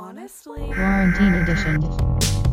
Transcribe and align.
Honestly. 0.00 0.70
Quarantine 0.74 1.34
edition. 1.34 2.47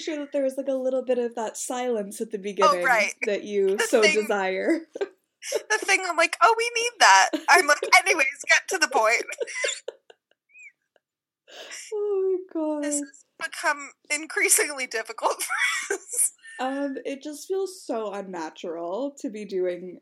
Sure 0.00 0.16
that 0.18 0.32
there 0.32 0.42
was 0.42 0.54
like 0.56 0.68
a 0.68 0.74
little 0.74 1.02
bit 1.04 1.18
of 1.18 1.34
that 1.36 1.56
silence 1.56 2.20
at 2.20 2.30
the 2.30 2.38
beginning 2.38 2.80
Oh, 2.80 2.84
right. 2.84 3.14
that 3.26 3.44
you 3.44 3.76
The 3.76 3.84
so 3.84 4.02
thing- 4.02 4.20
desire. 4.20 4.80
The 4.96 5.78
thing 5.86 6.02
I'm 6.06 6.16
like, 6.18 6.36
oh, 6.42 6.54
we 6.58 6.70
need 6.82 6.90
that. 7.00 7.30
I'm 7.48 7.66
like, 7.66 7.78
anyways, 8.04 8.26
get 8.48 8.62
to 8.68 8.78
the 8.78 8.88
point. 8.88 9.24
Oh 11.92 12.38
my 12.54 12.60
god. 12.60 12.84
This 12.84 12.98
has 13.00 13.24
become 13.40 13.90
increasingly 14.10 14.86
difficult 14.86 15.42
for 15.88 15.94
us. 15.94 16.32
Um, 16.60 16.96
it 17.04 17.22
just 17.22 17.48
feels 17.48 17.84
so 17.84 18.12
unnatural 18.12 19.16
to 19.20 19.30
be 19.30 19.44
doing 19.44 19.98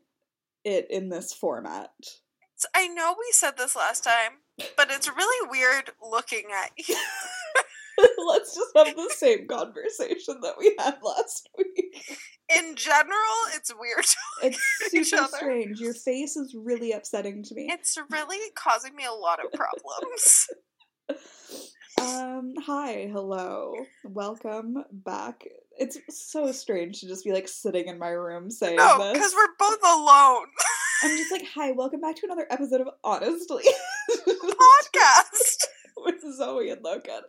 it 0.63 0.87
in 0.89 1.09
this 1.09 1.33
format. 1.33 1.89
I 2.75 2.87
know 2.89 3.15
we 3.17 3.31
said 3.31 3.57
this 3.57 3.75
last 3.75 4.03
time, 4.03 4.39
but 4.75 4.91
it's 4.91 5.07
really 5.07 5.49
weird 5.49 5.91
looking 6.07 6.43
at 6.53 6.71
you. 6.87 6.95
Let's 8.27 8.55
just 8.55 8.71
have 8.75 8.95
the 8.95 9.09
same 9.15 9.47
conversation 9.47 10.35
that 10.41 10.55
we 10.57 10.75
had 10.77 10.97
last 11.03 11.49
week. 11.57 11.95
In 12.57 12.75
general, 12.75 13.37
it's 13.55 13.71
weird. 13.77 14.05
It's 14.41 14.59
super 14.89 15.27
strange. 15.35 15.79
Your 15.79 15.93
face 15.93 16.35
is 16.35 16.55
really 16.57 16.91
upsetting 16.91 17.43
to 17.43 17.55
me. 17.55 17.67
It's 17.71 17.97
really 18.09 18.51
causing 18.55 18.95
me 18.95 19.05
a 19.05 19.13
lot 19.13 19.39
of 19.43 19.51
problems. 19.51 20.47
Um, 21.99 22.53
hi, 22.65 23.09
hello, 23.11 23.73
welcome 24.05 24.85
back. 24.89 25.43
It's 25.77 25.97
so 26.09 26.49
strange 26.53 27.01
to 27.01 27.07
just 27.07 27.25
be 27.25 27.33
like 27.33 27.49
sitting 27.49 27.87
in 27.87 27.99
my 27.99 28.09
room 28.09 28.49
saying 28.49 28.77
No, 28.77 29.11
because 29.11 29.33
we're 29.35 29.53
both 29.57 29.79
alone. 29.83 30.45
I'm 31.03 31.17
just 31.17 31.31
like, 31.31 31.43
hi, 31.53 31.71
welcome 31.71 31.99
back 31.99 32.15
to 32.17 32.21
another 32.25 32.47
episode 32.49 32.79
of 32.81 32.87
Honestly 33.03 33.65
Podcast. 34.17 35.65
with 35.97 36.21
Zoe 36.37 36.69
and 36.69 36.81
Logan. 36.83 37.21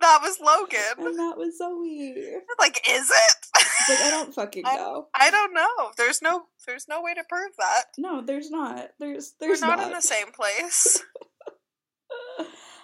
That 0.00 0.20
was 0.22 0.38
Logan. 0.40 1.06
And 1.06 1.18
that 1.18 1.36
was 1.36 1.58
Zoe. 1.58 2.14
Like, 2.58 2.80
is 2.88 3.10
it? 3.10 3.46
Like 3.88 4.00
I 4.00 4.10
don't 4.10 4.32
fucking 4.34 4.62
know. 4.62 5.06
I 5.14 5.30
don't 5.30 5.52
know. 5.54 5.90
There's 5.96 6.22
no 6.22 6.44
there's 6.66 6.86
no 6.88 7.02
way 7.02 7.14
to 7.14 7.24
prove 7.28 7.52
that. 7.58 7.84
No, 7.98 8.20
there's 8.20 8.50
not. 8.50 8.90
There's 9.00 9.34
there's 9.40 9.60
we're 9.60 9.66
not, 9.68 9.78
not, 9.78 9.86
in 9.88 9.92
the 9.94 10.00
same 10.02 10.30
place. 10.32 11.02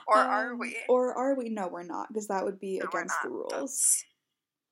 Or 0.06 0.18
are 0.18 0.52
Um, 0.52 0.58
we? 0.58 0.76
Or 0.88 1.14
are 1.14 1.34
we? 1.34 1.48
No, 1.48 1.66
we're 1.68 1.82
not, 1.82 2.08
because 2.08 2.28
that 2.28 2.44
would 2.44 2.60
be 2.60 2.78
No, 2.78 2.86
against 2.88 3.14
the 3.22 3.30
rules. 3.30 3.50
That's- 3.50 4.04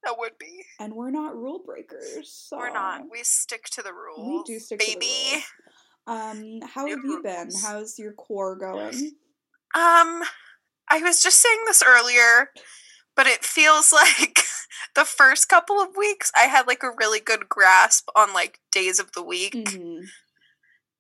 That 0.05 0.19
would 0.19 0.37
be. 0.39 0.63
And 0.79 0.93
we're 0.95 1.11
not 1.11 1.35
rule 1.35 1.63
breakers. 1.65 2.31
So 2.31 2.59
We're 2.59 2.71
not. 2.71 3.05
We 3.11 3.21
stick 3.23 3.65
to 3.71 3.83
the 3.83 3.95
rules. 3.95 4.47
We 4.47 4.55
do 4.55 4.61
stick 4.61 4.79
to 4.81 4.85
the 4.87 4.95
baby. 4.95 5.07
rules. 5.33 5.45
Um, 6.07 6.61
how 6.69 6.85
New 6.85 6.97
have 6.97 7.05
you 7.05 7.23
been? 7.23 7.49
How's 7.63 7.99
your 7.99 8.13
core 8.13 8.57
going? 8.57 9.13
Um, 9.75 10.23
I 10.93 10.99
was 11.03 11.23
just 11.23 11.41
saying 11.41 11.61
this 11.67 11.83
earlier, 11.87 12.51
but 13.17 13.27
it 13.27 13.45
feels 13.45 13.93
like 14.03 14.41
the 14.95 15.05
first 15.07 15.49
couple 15.49 15.81
of 15.81 15.97
weeks 15.97 16.31
I 16.37 16.43
had 16.45 16.67
like 16.67 16.83
a 16.83 16.91
really 16.97 17.21
good 17.21 17.49
grasp 17.49 18.09
on 18.15 18.35
like 18.35 18.61
days 18.71 18.99
of 19.01 19.13
the 19.13 19.23
week, 19.23 19.55
Mhm. 19.55 20.03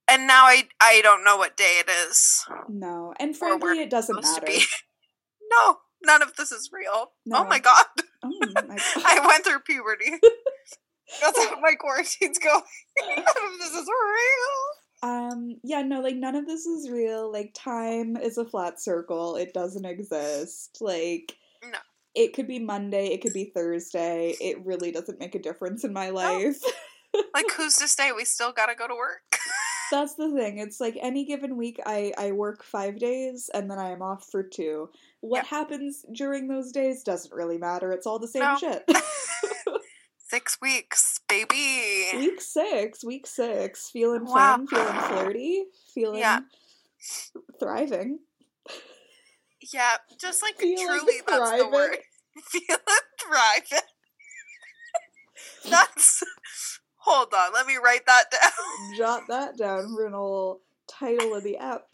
and 0.08 0.26
now 0.26 0.44
I 0.46 0.68
I 0.80 1.00
don't 1.02 1.24
know 1.24 1.36
what 1.36 1.56
day 1.56 1.80
it 1.84 1.90
is. 2.08 2.42
No, 2.68 3.12
and 3.20 3.36
frankly, 3.36 3.80
it 3.80 3.90
doesn't 3.90 4.22
matter. 4.22 4.46
no, 5.50 5.78
none 6.02 6.22
of 6.22 6.36
this 6.36 6.52
is 6.52 6.70
real. 6.72 7.12
No. 7.26 7.40
Oh 7.40 7.44
my 7.44 7.58
god, 7.58 7.84
Oh 8.24 8.30
my 8.40 8.62
god. 8.66 8.80
I 9.04 9.26
went 9.26 9.44
through 9.44 9.60
puberty. 9.60 10.12
That's 11.20 11.38
how 11.44 11.60
my 11.60 11.74
quarantine's 11.74 12.38
going. 12.38 12.62
none 13.06 13.18
of 13.18 13.58
this 13.58 13.72
is 13.72 13.86
real. 13.86 14.56
Um, 15.02 15.56
yeah, 15.64 15.82
no, 15.82 16.00
like 16.00 16.16
none 16.16 16.36
of 16.36 16.46
this 16.46 16.64
is 16.66 16.88
real. 16.90 17.30
Like 17.32 17.52
time 17.54 18.16
is 18.16 18.38
a 18.38 18.44
flat 18.44 18.80
circle. 18.80 19.36
It 19.36 19.52
doesn't 19.52 19.84
exist. 19.84 20.78
Like 20.80 21.36
No. 21.62 21.78
it 22.14 22.34
could 22.34 22.46
be 22.46 22.58
Monday, 22.60 23.06
it 23.08 23.20
could 23.20 23.32
be 23.32 23.46
Thursday. 23.54 24.36
It 24.40 24.64
really 24.64 24.92
doesn't 24.92 25.18
make 25.18 25.34
a 25.34 25.40
difference 25.40 25.82
in 25.84 25.92
my 25.92 26.10
life. 26.10 26.58
Like 27.34 27.50
who's 27.56 27.76
to 27.78 27.88
say 27.88 28.12
we 28.12 28.24
still 28.24 28.52
gotta 28.52 28.74
go 28.76 28.86
to 28.86 28.94
work? 28.94 29.22
That's 29.90 30.14
the 30.14 30.30
thing. 30.30 30.58
It's 30.58 30.80
like 30.80 30.96
any 31.02 31.24
given 31.26 31.56
week 31.56 31.80
I 31.84 32.12
I 32.16 32.32
work 32.32 32.62
5 32.62 32.98
days 32.98 33.50
and 33.52 33.70
then 33.70 33.78
I 33.78 33.90
am 33.90 34.02
off 34.02 34.26
for 34.30 34.42
2. 34.42 34.88
What 35.20 35.38
Yep. 35.38 35.46
happens 35.46 36.04
during 36.12 36.46
those 36.48 36.70
days 36.72 37.02
doesn't 37.02 37.34
really 37.34 37.58
matter. 37.58 37.92
It's 37.92 38.06
all 38.06 38.18
the 38.18 38.28
same 38.28 38.42
No. 38.42 38.56
shit. 38.56 38.84
Six 40.32 40.56
weeks, 40.62 41.20
baby. 41.28 42.08
week 42.16 42.40
6, 42.40 43.04
week 43.04 43.26
6, 43.26 43.90
feeling 43.90 44.24
Wow. 44.24 44.32
fun, 44.32 44.66
feeling 44.66 44.98
flirty, 45.00 45.66
feeling 45.92 46.20
Yeah. 46.20 46.40
thriving. 47.58 48.20
Yeah, 49.74 49.98
just 50.18 50.40
like 50.40 50.56
Feeling 50.56 50.86
truly, 50.86 51.20
that's 51.26 51.26
the 51.28 51.36
thriving. 51.36 51.70
word. 51.70 51.98
Feeling 52.44 52.80
thriving. 53.20 53.86
that's. 55.70 56.22
Hold 57.00 57.34
on, 57.34 57.52
let 57.52 57.66
me 57.66 57.76
write 57.76 58.06
that 58.06 58.30
down. 58.30 58.96
jot 58.96 59.24
that 59.28 59.58
down 59.58 59.94
for 59.94 60.06
an 60.06 60.14
old 60.14 60.60
title 60.88 61.34
of 61.34 61.44
the 61.44 61.58
app. 61.58 61.88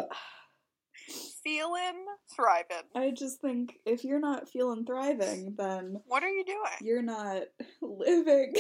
Feeling 1.48 2.04
thriving. 2.36 2.84
I 2.94 3.10
just 3.10 3.40
think 3.40 3.78
if 3.86 4.04
you're 4.04 4.20
not 4.20 4.50
feeling 4.50 4.84
thriving, 4.84 5.54
then 5.56 5.98
What 6.04 6.22
are 6.22 6.28
you 6.28 6.44
doing? 6.44 6.58
you're 6.82 7.00
not 7.00 7.44
living. 7.80 8.52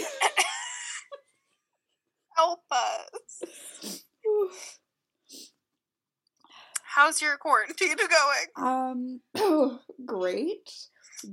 Help 2.34 2.62
us. 2.72 4.02
How's 6.82 7.20
your 7.20 7.36
quarantine 7.36 7.96
going? 8.56 9.20
um, 9.36 9.80
great, 10.06 10.70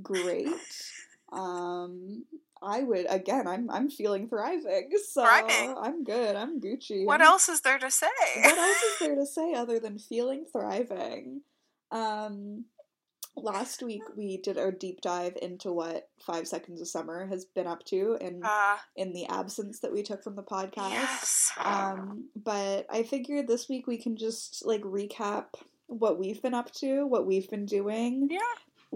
great. 0.02 0.48
Um, 1.32 2.24
I 2.66 2.82
would 2.82 3.06
again. 3.08 3.46
I'm 3.46 3.70
I'm 3.70 3.88
feeling 3.88 4.28
thriving, 4.28 4.90
so 5.08 5.22
Thriving. 5.24 5.74
I'm 5.80 6.02
good. 6.04 6.34
I'm 6.36 6.60
Gucci. 6.60 7.04
What 7.06 7.20
I'm- 7.20 7.30
else 7.30 7.48
is 7.48 7.60
there 7.60 7.78
to 7.78 7.90
say? 7.90 8.06
what 8.42 8.58
else 8.58 8.82
is 8.82 8.98
there 9.00 9.14
to 9.22 9.26
say 9.26 9.54
other 9.54 9.78
than 9.78 9.98
feeling 9.98 10.44
thriving? 10.50 11.42
Um, 11.92 12.64
last 13.36 13.82
week 13.82 14.02
we 14.16 14.38
did 14.38 14.58
our 14.58 14.72
deep 14.72 15.00
dive 15.02 15.36
into 15.40 15.70
what 15.72 16.08
Five 16.18 16.48
Seconds 16.48 16.80
of 16.80 16.88
Summer 16.88 17.26
has 17.26 17.44
been 17.44 17.66
up 17.66 17.84
to 17.86 18.16
in 18.20 18.40
Uh, 18.42 18.76
in 18.96 19.12
the 19.12 19.26
absence 19.26 19.80
that 19.80 19.92
we 19.92 20.02
took 20.02 20.24
from 20.24 20.34
the 20.36 20.42
podcast. 20.42 20.90
yes. 20.90 21.52
Um, 21.58 22.28
but 22.34 22.86
I 22.90 23.02
figured 23.04 23.46
this 23.46 23.68
week 23.68 23.86
we 23.86 23.98
can 23.98 24.16
just 24.16 24.64
like 24.66 24.82
recap 24.82 25.46
what 25.86 26.18
we've 26.18 26.42
been 26.42 26.54
up 26.54 26.72
to, 26.72 27.06
what 27.06 27.26
we've 27.26 27.48
been 27.48 27.66
doing, 27.66 28.26
Yeah. 28.30 28.40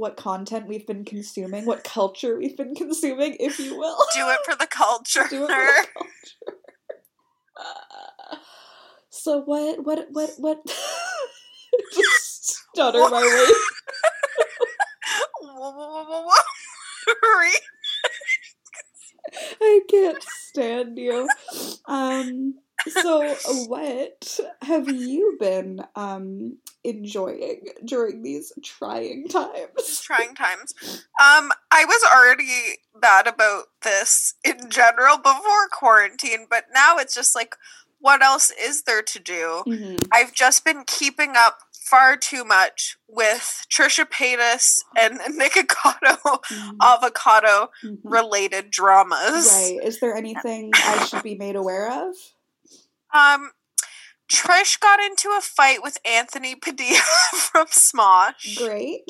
What 0.00 0.16
content 0.16 0.66
we've 0.66 0.86
been 0.86 1.04
consuming, 1.04 1.66
what 1.66 1.84
culture 1.84 2.38
we've 2.38 2.56
been 2.56 2.74
consuming, 2.74 3.36
if 3.38 3.58
you 3.58 3.78
will. 3.78 3.96
Do 4.14 4.28
it 4.28 4.38
for 4.44 4.56
the 4.56 4.66
culture. 4.66 5.26
Do 5.28 5.44
it 5.44 5.48
for 5.48 5.54
the 5.54 5.86
culture. 5.94 6.58
Uh, 7.56 8.36
so 9.10 9.42
what? 9.42 9.84
What? 9.84 10.06
What? 10.10 10.30
What? 10.38 10.58
just 11.94 12.64
stutter 12.72 12.98
my 13.10 13.22
way. 13.22 13.52
I 19.60 19.80
can't 19.88 20.22
stand 20.22 20.98
you. 20.98 21.28
Um. 21.86 22.54
So 22.88 23.34
what 23.66 24.40
have 24.62 24.88
you 24.88 25.36
been 25.38 25.84
um 25.94 26.56
enjoying 26.84 27.66
during 27.84 28.22
these 28.22 28.52
trying 28.64 29.28
times? 29.28 30.00
trying 30.00 30.34
times. 30.34 30.74
Um, 31.20 31.50
I 31.70 31.84
was 31.84 32.02
already 32.14 32.78
bad 33.00 33.26
about 33.26 33.64
this 33.82 34.34
in 34.44 34.70
general 34.70 35.18
before 35.18 35.68
quarantine, 35.72 36.46
but 36.48 36.64
now 36.74 36.96
it's 36.96 37.14
just 37.14 37.34
like, 37.34 37.56
what 37.98 38.22
else 38.22 38.50
is 38.60 38.84
there 38.84 39.02
to 39.02 39.18
do? 39.18 39.62
Mhm. 39.66 39.98
I've 40.12 40.32
just 40.32 40.64
been 40.64 40.84
keeping 40.86 41.32
up 41.36 41.58
far 41.74 42.16
too 42.16 42.44
much 42.44 42.96
with 43.08 43.66
Trisha 43.70 44.06
Paytas 44.08 44.78
and 44.98 45.18
Nikocado 45.38 46.18
Mhm. 46.50 46.76
avocado 46.80 47.70
Mhm. 47.84 47.98
related 48.04 48.70
dramas. 48.70 49.46
Right. 49.52 49.78
Is 49.82 50.00
there 50.00 50.14
anything 50.16 50.70
I 50.74 51.04
should 51.04 51.22
be 51.22 51.34
made 51.34 51.56
aware 51.56 51.90
of? 51.90 52.14
Um, 53.12 53.50
Trish 54.30 54.78
got 54.78 55.00
into 55.00 55.28
a 55.36 55.40
fight 55.40 55.82
with 55.82 55.98
Anthony 56.04 56.54
Padilla 56.54 56.98
from 57.32 57.66
Smosh 57.66 58.56
Great. 58.56 59.02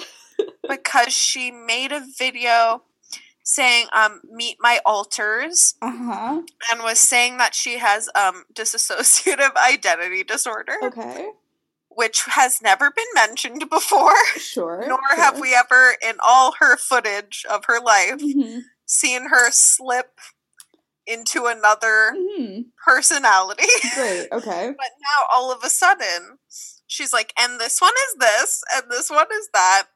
because 0.69 1.13
she 1.13 1.51
made 1.51 1.93
a 1.93 2.03
video 2.19 2.83
saying 3.43 3.87
um 3.93 4.21
meet 4.31 4.57
my 4.61 4.81
alters 4.87 5.75
Uh 5.83 5.91
huh. 5.91 6.43
and 6.71 6.83
was 6.83 6.99
saying 6.99 7.39
that 7.39 7.55
she 7.55 7.79
has 7.79 8.09
um 8.15 8.45
dissociative 8.55 9.55
identity 9.69 10.23
disorder 10.25 10.75
Okay. 10.85 11.29
which 11.89 12.23
has 12.27 12.63
never 12.63 12.91
been 12.91 13.05
mentioned 13.15 13.69
before 13.69 14.15
Sure. 14.37 14.85
nor 14.87 15.01
have 15.17 15.39
we 15.41 15.55
ever 15.55 15.95
in 16.07 16.15
all 16.25 16.53
her 16.61 16.77
footage 16.77 17.45
of 17.51 17.65
her 17.67 17.81
life 17.81 18.21
Mhm, 18.23 18.63
seen 18.87 19.29
her 19.31 19.51
slip 19.51 20.19
into 21.07 21.47
another 21.47 22.15
mhm. 22.17 22.67
personality 22.85 23.65
Great. 23.95 24.29
Okay. 24.33 24.73
but 24.77 24.89
now 25.01 25.27
all 25.33 25.53
of 25.53 25.63
a 25.65 25.71
sudden 25.71 26.39
she's 26.87 27.13
like 27.13 27.33
and 27.39 27.61
this 27.61 27.81
one 27.81 27.93
is 28.09 28.17
this 28.19 28.63
and 28.75 28.85
this 28.91 29.11
one 29.11 29.27
is 29.33 29.49
that 29.53 29.87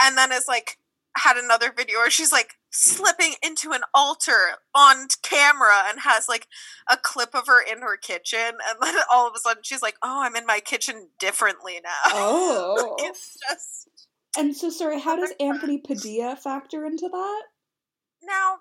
and 0.00 0.16
then 0.16 0.32
it's 0.32 0.48
like 0.48 0.78
had 1.16 1.36
another 1.36 1.72
video 1.76 1.98
where 1.98 2.10
she's 2.10 2.32
like 2.32 2.54
slipping 2.70 3.34
into 3.44 3.72
an 3.72 3.80
altar 3.92 4.58
on 4.74 5.08
camera 5.22 5.82
and 5.88 6.00
has 6.00 6.28
like 6.28 6.46
a 6.88 6.96
clip 6.96 7.34
of 7.34 7.46
her 7.48 7.60
in 7.60 7.80
her 7.82 7.96
kitchen 7.96 8.38
and 8.68 8.78
then 8.80 8.94
all 9.12 9.26
of 9.26 9.34
a 9.36 9.38
sudden 9.40 9.62
she's 9.62 9.82
like 9.82 9.96
oh 10.02 10.22
i'm 10.22 10.36
in 10.36 10.46
my 10.46 10.60
kitchen 10.60 11.08
differently 11.18 11.80
now 11.82 11.90
Oh. 12.14 12.96
it's 13.00 13.36
just 13.48 13.88
And 14.38 14.54
so, 14.56 14.70
sorry, 14.70 15.00
how 15.00 15.16
does 15.16 15.32
Anthony 15.40 15.78
Padilla 15.78 16.36
factor 16.36 16.86
into 16.86 17.08
that? 17.08 17.42
now 18.22 18.58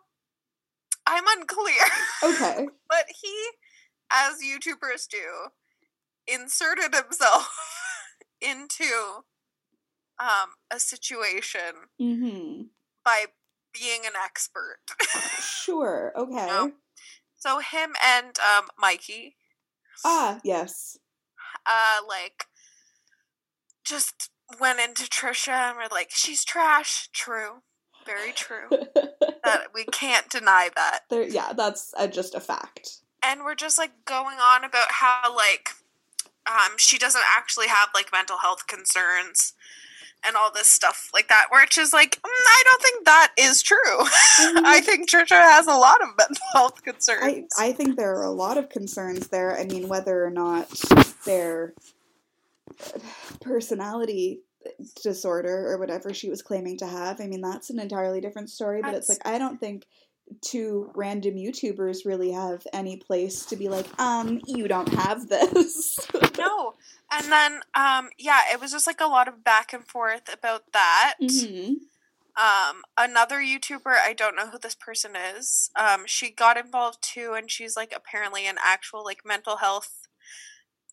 i'm 1.09 1.23
unclear 1.37 1.85
Okay. 2.23 2.67
but 2.89 3.05
he 3.21 3.35
as 4.11 4.35
youtubers 4.43 5.07
do 5.07 5.49
inserted 6.27 6.93
himself 6.93 7.49
into 8.41 9.23
um 10.19 10.49
a 10.71 10.79
situation 10.79 11.89
Mm-hmm. 11.99 12.63
by 13.03 13.25
being 13.73 14.01
an 14.05 14.13
expert 14.23 14.79
Sure. 15.41 16.11
Okay. 16.15 16.45
No. 16.47 16.71
so 17.37 17.59
him 17.59 17.93
and 18.05 18.37
um 18.39 18.67
mikey 18.79 19.35
Ah, 20.05 20.39
yes. 20.43 20.97
uh 21.65 21.99
like 22.07 22.45
just 23.83 24.29
went 24.59 24.79
into 24.79 25.03
trisha 25.03 25.51
and 25.69 25.77
were 25.77 25.87
like 25.91 26.09
she's 26.11 26.43
trash 26.43 27.09
true 27.13 27.61
very 28.05 28.31
true. 28.33 28.69
That 29.45 29.67
we 29.73 29.85
can't 29.85 30.29
deny 30.29 30.69
that. 30.75 30.99
There, 31.09 31.23
yeah, 31.23 31.53
that's 31.53 31.93
uh, 31.97 32.07
just 32.07 32.35
a 32.35 32.39
fact. 32.39 32.97
and 33.23 33.41
we're 33.43 33.55
just 33.55 33.77
like 33.79 33.91
going 34.05 34.37
on 34.37 34.63
about 34.63 34.91
how 34.91 35.33
like 35.35 35.69
um 36.45 36.77
she 36.77 36.97
doesn't 36.97 37.23
actually 37.37 37.67
have 37.67 37.89
like 37.93 38.11
mental 38.11 38.37
health 38.39 38.67
concerns 38.67 39.53
and 40.25 40.35
all 40.35 40.51
this 40.51 40.69
stuff 40.69 41.09
like 41.13 41.29
that 41.29 41.47
which 41.51 41.77
is 41.77 41.93
like 41.93 42.17
mm, 42.17 42.21
i 42.25 42.63
don't 42.65 42.81
think 42.83 43.05
that 43.05 43.31
is 43.37 43.61
true. 43.61 43.77
I 44.65 44.81
think 44.83 45.09
trisha 45.09 45.29
has 45.41 45.65
a 45.67 45.73
lot 45.73 46.01
of 46.01 46.09
mental 46.17 46.43
health 46.53 46.83
concerns. 46.83 47.47
I, 47.57 47.67
I 47.69 47.71
think 47.73 47.95
there 47.95 48.13
are 48.15 48.25
a 48.25 48.31
lot 48.31 48.57
of 48.57 48.69
concerns 48.69 49.29
there. 49.29 49.57
I 49.57 49.63
mean, 49.65 49.87
whether 49.87 50.23
or 50.23 50.29
not 50.29 50.69
their 51.25 51.73
uh, 52.85 52.99
personality 53.41 54.41
disorder 55.03 55.71
or 55.71 55.77
whatever 55.77 56.13
she 56.13 56.29
was 56.29 56.41
claiming 56.41 56.77
to 56.77 56.87
have, 56.87 57.19
I 57.21 57.27
mean, 57.27 57.41
that's 57.41 57.69
an 57.69 57.79
entirely 57.79 58.21
different 58.21 58.49
story. 58.49 58.81
But 58.81 58.95
it's 58.95 59.09
like, 59.09 59.25
I 59.25 59.37
don't 59.37 59.59
think 59.59 59.85
two 60.41 60.91
random 60.95 61.35
YouTubers 61.35 62.05
really 62.05 62.31
have 62.31 62.65
any 62.73 62.97
place 62.97 63.45
to 63.45 63.55
be 63.55 63.67
like, 63.69 63.87
um, 63.99 64.41
you 64.45 64.67
don't 64.67 64.93
have 64.93 65.27
this. 65.27 65.99
no 66.37 66.73
and 67.11 67.31
then 67.31 67.59
um 67.75 68.09
yeah 68.17 68.41
it 68.51 68.61
was 68.61 68.71
just 68.71 68.87
like 68.87 69.01
a 69.01 69.07
lot 69.07 69.27
of 69.27 69.43
back 69.43 69.73
and 69.73 69.87
forth 69.87 70.31
about 70.31 70.63
that 70.73 71.15
hmm 71.21 71.73
um 72.37 72.83
another 72.97 73.39
youtuber 73.39 73.95
i 74.05 74.13
don't 74.13 74.35
know 74.35 74.47
who 74.47 74.57
this 74.59 74.75
person 74.75 75.11
is 75.15 75.71
um 75.75 76.03
she 76.05 76.29
got 76.31 76.55
involved 76.57 76.99
too 77.01 77.33
and 77.35 77.51
she's 77.51 77.75
like 77.75 77.91
apparently 77.95 78.45
an 78.45 78.55
actual 78.63 79.03
like 79.03 79.25
mental 79.25 79.57
health 79.57 80.07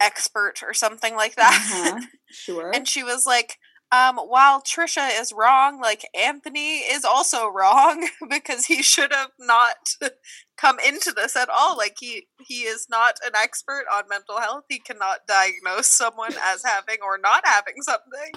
expert 0.00 0.54
or 0.62 0.74
something 0.74 1.14
like 1.14 1.36
that 1.36 1.52
Uh-huh. 1.70 2.00
Sure. 2.30 2.72
and 2.74 2.88
she 2.88 3.02
was 3.02 3.24
like 3.24 3.58
um 3.92 4.16
while 4.16 4.60
trisha 4.60 5.08
is 5.20 5.32
wrong 5.32 5.80
like 5.80 6.04
anthony 6.14 6.78
is 6.78 7.04
also 7.04 7.46
wrong 7.54 8.08
because 8.28 8.66
he 8.66 8.82
should 8.82 9.12
have 9.12 9.30
not 9.38 9.76
come 10.56 10.78
into 10.80 11.12
this 11.12 11.36
at 11.36 11.48
all. 11.48 11.76
Like 11.76 11.96
he 12.00 12.26
he 12.40 12.62
is 12.62 12.86
not 12.90 13.16
an 13.24 13.32
expert 13.34 13.84
on 13.92 14.08
mental 14.08 14.40
health. 14.40 14.64
He 14.68 14.78
cannot 14.78 15.26
diagnose 15.28 15.88
someone 15.88 16.34
as 16.42 16.64
having 16.64 16.98
or 17.02 17.18
not 17.18 17.46
having 17.46 17.74
something 17.80 18.32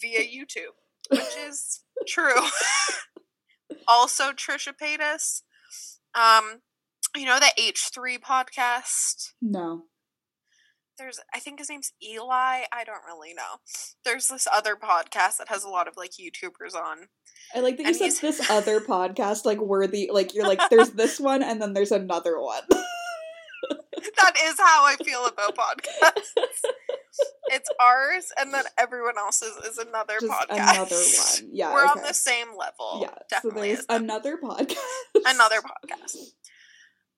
via 0.00 0.20
youtube 0.20 0.74
which 1.10 1.36
is 1.46 1.80
true. 2.06 2.34
Also 3.88 4.32
trisha 4.32 4.72
paytas 4.80 5.42
um 6.14 6.60
you 7.16 7.26
know 7.26 7.38
the 7.40 7.52
h3 7.58 8.18
podcast? 8.20 9.32
No. 9.40 9.84
There's 11.02 11.20
I 11.34 11.40
think 11.40 11.58
his 11.58 11.68
name's 11.68 11.92
Eli. 12.02 12.62
I 12.72 12.84
don't 12.84 13.04
really 13.06 13.34
know. 13.34 13.58
There's 14.04 14.28
this 14.28 14.46
other 14.52 14.76
podcast 14.76 15.38
that 15.38 15.48
has 15.48 15.64
a 15.64 15.68
lot 15.68 15.88
of 15.88 15.96
like 15.96 16.12
YouTubers 16.12 16.74
on. 16.74 17.08
I 17.54 17.60
like 17.60 17.76
that 17.78 17.86
you 17.86 17.94
said 17.94 18.22
this 18.22 18.50
other 18.50 18.80
podcast, 18.80 19.44
like 19.44 19.58
worthy, 19.58 20.10
like 20.12 20.34
you're 20.34 20.46
like, 20.46 20.60
there's 20.70 20.90
this 20.90 21.18
one 21.18 21.42
and 21.42 21.60
then 21.60 21.72
there's 21.72 21.92
another 21.92 22.40
one. 22.40 22.62
That 24.16 24.34
is 24.46 24.58
how 24.58 24.84
I 24.84 24.96
feel 25.04 25.26
about 25.26 25.56
podcasts. 25.56 26.32
It's 27.48 27.68
ours, 27.78 28.32
and 28.38 28.52
then 28.52 28.64
everyone 28.78 29.16
else's 29.18 29.56
is 29.64 29.78
another 29.78 30.14
Just 30.20 30.32
podcast. 30.32 30.72
another 30.72 30.96
one. 30.96 31.50
Yeah. 31.52 31.72
We're 31.72 31.86
on 31.86 32.02
the 32.02 32.14
same 32.14 32.48
level. 32.58 33.00
Yeah. 33.02 33.08
So 33.08 33.24
definitely. 33.30 33.74
there's 33.74 33.86
another 33.88 34.38
podcast. 34.42 34.76
another 35.26 35.60
podcast. 35.60 36.16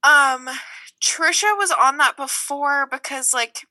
Um, 0.02 0.48
Trisha 1.02 1.56
was 1.56 1.70
on 1.70 1.98
that 1.98 2.16
before 2.16 2.86
because, 2.90 3.32
like, 3.32 3.66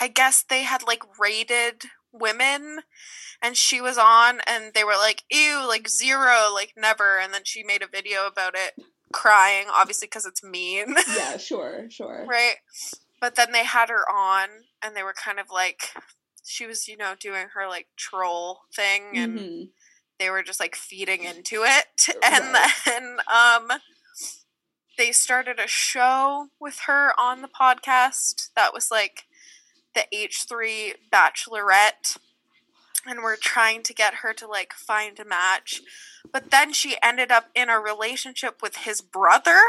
I 0.00 0.08
guess 0.08 0.42
they 0.48 0.62
had 0.62 0.82
like 0.86 1.02
rated 1.18 1.84
women, 2.12 2.80
and 3.42 3.56
she 3.56 3.80
was 3.80 3.98
on, 3.98 4.40
and 4.46 4.72
they 4.74 4.84
were 4.84 4.96
like, 4.96 5.24
"Ew, 5.30 5.64
like 5.66 5.88
zero, 5.88 6.52
like 6.52 6.74
never." 6.76 7.18
And 7.18 7.32
then 7.34 7.42
she 7.44 7.62
made 7.62 7.82
a 7.82 7.86
video 7.88 8.26
about 8.26 8.54
it, 8.56 8.74
crying, 9.12 9.66
obviously 9.72 10.06
because 10.06 10.26
it's 10.26 10.42
mean, 10.44 10.94
yeah, 11.16 11.36
sure, 11.36 11.86
sure. 11.90 12.24
right? 12.28 12.56
But 13.20 13.34
then 13.34 13.52
they 13.52 13.64
had 13.64 13.88
her 13.88 14.04
on, 14.10 14.48
and 14.82 14.94
they 14.96 15.02
were 15.02 15.14
kind 15.14 15.40
of 15.40 15.46
like, 15.52 15.92
she 16.44 16.66
was, 16.66 16.86
you 16.88 16.96
know, 16.96 17.14
doing 17.18 17.48
her 17.54 17.68
like 17.68 17.88
troll 17.96 18.60
thing, 18.74 19.16
and 19.16 19.32
Mhm. 19.38 19.68
they 20.18 20.30
were 20.30 20.42
just 20.42 20.60
like 20.60 20.74
feeding 20.76 21.22
into 21.24 21.62
it 21.64 22.08
and 22.24 22.52
Right. 22.52 22.72
then 22.84 23.18
um 23.32 23.80
they 24.96 25.12
started 25.12 25.60
a 25.60 25.68
show 25.68 26.48
with 26.60 26.80
her 26.86 27.12
on 27.18 27.40
the 27.42 27.48
podcast 27.48 28.48
that 28.56 28.74
was 28.74 28.90
like 28.90 29.24
the 29.98 30.16
H3 30.16 30.94
bachelorette 31.12 32.18
and 33.06 33.22
we're 33.22 33.36
trying 33.36 33.82
to 33.82 33.94
get 33.94 34.16
her 34.16 34.32
to 34.34 34.46
like 34.46 34.72
find 34.72 35.18
a 35.18 35.24
match. 35.24 35.80
But 36.30 36.50
then 36.50 36.72
she 36.72 36.96
ended 37.02 37.30
up 37.32 37.48
in 37.54 37.68
a 37.68 37.80
relationship 37.80 38.60
with 38.62 38.76
his 38.76 39.00
brother 39.00 39.60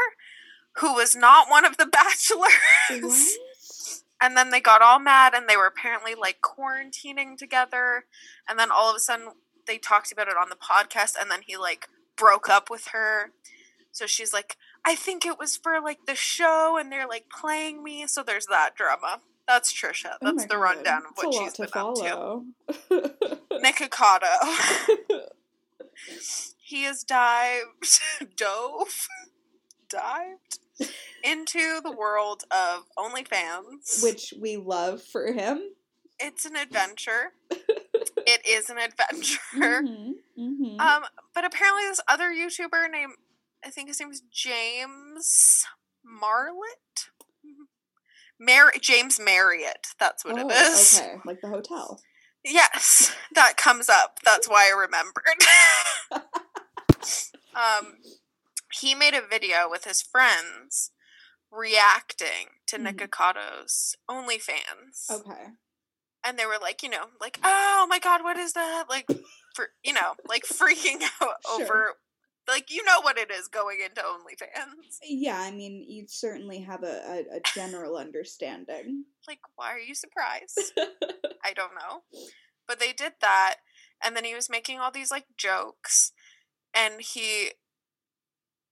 who 0.76 0.94
was 0.94 1.16
not 1.16 1.48
one 1.48 1.64
of 1.64 1.78
the 1.78 1.86
bachelors. 1.92 3.02
What? 3.02 3.38
and 4.22 4.36
then 4.36 4.50
they 4.50 4.60
got 4.60 4.82
all 4.82 4.98
mad 4.98 5.32
and 5.34 5.48
they 5.48 5.56
were 5.56 5.66
apparently 5.66 6.14
like 6.14 6.40
quarantining 6.42 7.36
together. 7.36 8.04
And 8.48 8.58
then 8.58 8.70
all 8.70 8.90
of 8.90 8.96
a 8.96 9.00
sudden 9.00 9.28
they 9.66 9.78
talked 9.78 10.12
about 10.12 10.28
it 10.28 10.36
on 10.36 10.50
the 10.50 10.56
podcast 10.56 11.16
and 11.20 11.30
then 11.30 11.40
he 11.46 11.56
like 11.56 11.88
broke 12.16 12.48
up 12.48 12.70
with 12.70 12.88
her. 12.88 13.30
So 13.90 14.06
she's 14.06 14.32
like 14.32 14.56
i 14.82 14.94
think 14.94 15.26
it 15.26 15.38
was 15.38 15.58
for 15.58 15.78
like 15.78 16.06
the 16.06 16.14
show 16.14 16.78
and 16.80 16.92
they're 16.92 17.08
like 17.08 17.24
playing 17.28 17.82
me. 17.82 18.06
So 18.06 18.22
there's 18.22 18.46
that 18.46 18.76
drama 18.76 19.20
that's 19.54 19.72
trisha 19.72 20.12
Oh 20.22 20.26
that's 20.26 20.36
my 20.36 20.42
the 20.44 20.54
God. 20.54 20.60
rundown 20.60 21.02
of 21.06 21.12
what 21.16 21.34
she's 21.34 21.56
been 21.56 21.66
up 21.74 21.94
to 21.96 22.00
follow. 22.02 22.44
nikocado 23.52 24.26
he 26.62 26.82
has 26.84 27.02
dived 27.04 28.00
dove 28.36 29.08
dived 29.88 30.58
into 31.22 31.80
the 31.82 31.90
world 31.92 32.44
of 32.50 32.84
OnlyFans. 32.96 34.02
Which 34.02 34.32
we 34.40 34.56
love 34.56 35.02
for 35.02 35.32
him. 35.32 35.60
it's 36.18 36.46
an 36.46 36.56
adventure. 36.56 37.32
it 37.50 38.46
is 38.48 38.70
an 38.70 38.78
adventure. 38.78 39.82
Mhm, 39.82 40.12
mhm. 40.38 40.80
Um, 40.80 41.02
but 41.34 41.44
apparently 41.44 41.82
this 41.88 42.00
other 42.08 42.30
YouTuber 42.30 42.90
named 42.90 43.14
I 43.64 43.68
think 43.70 43.88
his 43.88 44.00
name 44.00 44.10
is 44.12 44.22
James 44.30 45.66
Marlett. 46.02 47.09
Mar- 48.40 48.72
James 48.80 49.20
Marriott. 49.20 49.88
That's 50.00 50.24
what 50.24 50.38
oh, 50.38 50.48
it 50.48 50.52
is. 50.52 50.98
okay, 50.98 51.16
like 51.26 51.40
the 51.42 51.48
hotel. 51.48 52.00
Yes, 52.44 53.12
that 53.34 53.56
comes 53.58 53.88
up. 53.90 54.18
That's 54.24 54.48
why 54.48 54.68
I 54.72 54.80
remembered. 54.80 55.24
um, 57.54 57.94
he 58.72 58.94
made 58.94 59.14
a 59.14 59.20
video 59.28 59.68
with 59.70 59.84
his 59.84 60.00
friends 60.02 60.90
reacting 61.50 62.48
to 62.68 62.76
Mhm. 62.78 62.82
Nikocado's 62.84 63.96
OnlyFans. 64.08 65.10
Okay. 65.10 65.48
And 66.24 66.38
they 66.38 66.46
were 66.46 66.58
like, 66.60 66.82
you 66.82 66.88
know, 66.88 67.06
like, 67.20 67.38
oh 67.44 67.86
my 67.88 67.98
god, 67.98 68.22
what 68.22 68.36
is 68.36 68.52
that? 68.54 68.84
Like 68.88 69.06
for 69.54 69.70
you 69.82 69.92
know, 69.92 70.14
like 70.28 70.44
freaking 70.44 71.02
out 71.20 71.36
Sure. 71.44 71.62
over 71.62 71.94
like 72.50 72.70
you 72.70 72.84
know 72.84 73.00
what 73.02 73.18
it 73.18 73.30
is 73.30 73.48
going 73.48 73.78
into 73.84 74.00
OnlyFans. 74.02 74.98
Yeah, 75.02 75.38
I 75.40 75.50
mean, 75.50 75.84
you'd 75.88 76.10
certainly 76.10 76.60
have 76.60 76.82
a, 76.82 76.86
a, 77.32 77.36
a 77.36 77.40
general 77.54 77.96
understanding. 77.96 79.04
Like, 79.28 79.40
why 79.56 79.72
are 79.72 79.78
you 79.78 79.94
surprised? 79.94 80.72
I 81.44 81.52
don't 81.54 81.74
know. 81.74 82.02
But 82.66 82.78
they 82.80 82.92
did 82.92 83.14
that, 83.20 83.56
and 84.04 84.14
then 84.16 84.24
he 84.24 84.34
was 84.34 84.50
making 84.50 84.78
all 84.78 84.90
these 84.90 85.10
like 85.10 85.26
jokes, 85.36 86.12
and 86.74 87.00
he 87.00 87.52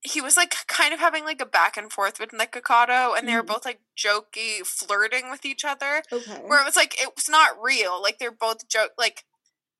he 0.01 0.21
was 0.21 0.37
like 0.37 0.55
kind 0.67 0.93
of 0.93 0.99
having 1.01 1.25
like 1.25 1.41
a 1.41 1.45
back 1.45 1.75
and 1.75 1.91
forth 1.91 2.19
with 2.19 2.29
Nikocado, 2.31 3.17
and 3.17 3.27
they 3.27 3.35
were 3.35 3.43
Mhm. 3.43 3.47
both 3.47 3.65
like 3.65 3.81
jokey, 3.97 4.65
flirting 4.65 5.29
with 5.29 5.45
each 5.45 5.65
other. 5.65 6.03
okay. 6.11 6.35
Where 6.45 6.61
it 6.61 6.65
was 6.65 6.77
like 6.77 7.01
it 7.01 7.13
was 7.15 7.27
not 7.29 7.61
real. 7.61 8.01
Like 8.01 8.17
they're 8.17 8.31
both 8.31 8.67
joke 8.69 8.93
like 8.97 9.25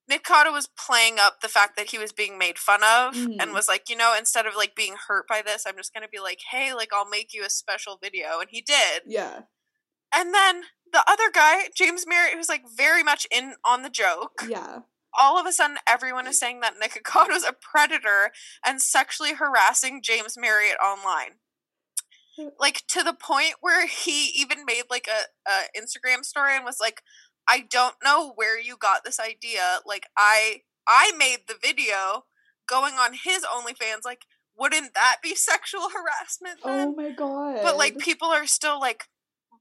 Nikocado 0.10 0.52
was 0.52 0.68
playing 0.68 1.18
up 1.20 1.42
the 1.42 1.48
fact 1.48 1.76
that 1.78 1.92
he 1.92 1.98
was 2.00 2.12
being 2.12 2.38
made 2.38 2.58
fun 2.58 2.82
of 2.84 3.16
and 3.16 3.40
Mhm. 3.40 3.54
was 3.54 3.68
like, 3.68 3.90
you 3.90 3.96
know, 3.96 4.16
instead 4.18 4.46
of 4.46 4.56
like 4.56 4.76
being 4.76 4.96
hurt 5.08 5.28
by 5.28 5.42
this, 5.42 5.66
I'm 5.68 5.78
just 5.78 5.94
gonna 5.94 6.08
be 6.08 6.20
like, 6.20 6.40
hey, 6.52 6.74
like 6.74 6.92
I'll 6.94 7.08
make 7.08 7.34
you 7.34 7.44
a 7.46 7.50
special 7.50 7.98
video. 8.02 8.40
And 8.40 8.50
he 8.50 8.62
did. 8.62 9.04
yeah. 9.06 9.42
And 10.12 10.34
then 10.34 10.64
the 10.92 11.04
other 11.08 11.30
guy, 11.32 11.70
James 11.76 12.08
Marriott, 12.08 12.34
who's 12.36 12.50
like 12.50 12.64
very 12.76 13.04
much 13.04 13.28
in 13.30 13.56
on 13.64 13.84
the 13.84 13.92
joke, 13.92 14.42
Yeah. 14.48 14.80
all 15.14 15.38
of 15.38 15.46
a 15.46 15.52
sudden 15.52 15.78
everyone 15.86 16.26
is 16.26 16.40
saying 16.40 16.62
that 16.62 16.80
Nikocado's 16.80 17.44
a 17.44 17.54
predator 17.54 18.32
and 18.66 18.82
sexually 18.82 19.34
harassing 19.36 20.02
James 20.02 20.36
Marriott 20.38 20.80
online. 20.84 21.40
Like 22.58 22.84
to 22.88 23.04
the 23.04 23.14
point 23.14 23.56
where 23.60 23.86
he 23.86 24.28
even 24.30 24.64
made 24.66 24.84
like 24.90 25.08
a, 25.08 25.50
a 25.50 25.64
Instagram 25.78 26.24
story 26.24 26.56
and 26.56 26.64
was 26.64 26.80
like, 26.80 27.02
I 27.50 27.66
don't 27.70 27.96
know 28.04 28.34
where 28.36 28.60
you 28.60 28.78
got 28.78 29.04
this 29.04 29.20
idea. 29.20 29.80
Like 29.86 30.06
I 30.18 30.62
I 30.88 31.12
made 31.18 31.40
the 31.48 31.56
video 31.62 32.26
going 32.68 32.94
on 32.96 33.14
his 33.14 33.44
OnlyFans. 33.44 34.06
Like, 34.06 34.22
wouldn't 34.58 34.94
that 34.94 35.18
be 35.24 35.36
sexual 35.36 35.90
harassment 35.90 36.60
then? 36.64 36.90
Oh 36.90 36.94
my 36.96 37.12
god. 37.12 37.60
But 37.64 37.78
like 37.78 37.98
people 37.98 38.28
are 38.30 38.46
still 38.46 38.80
like 38.80 39.06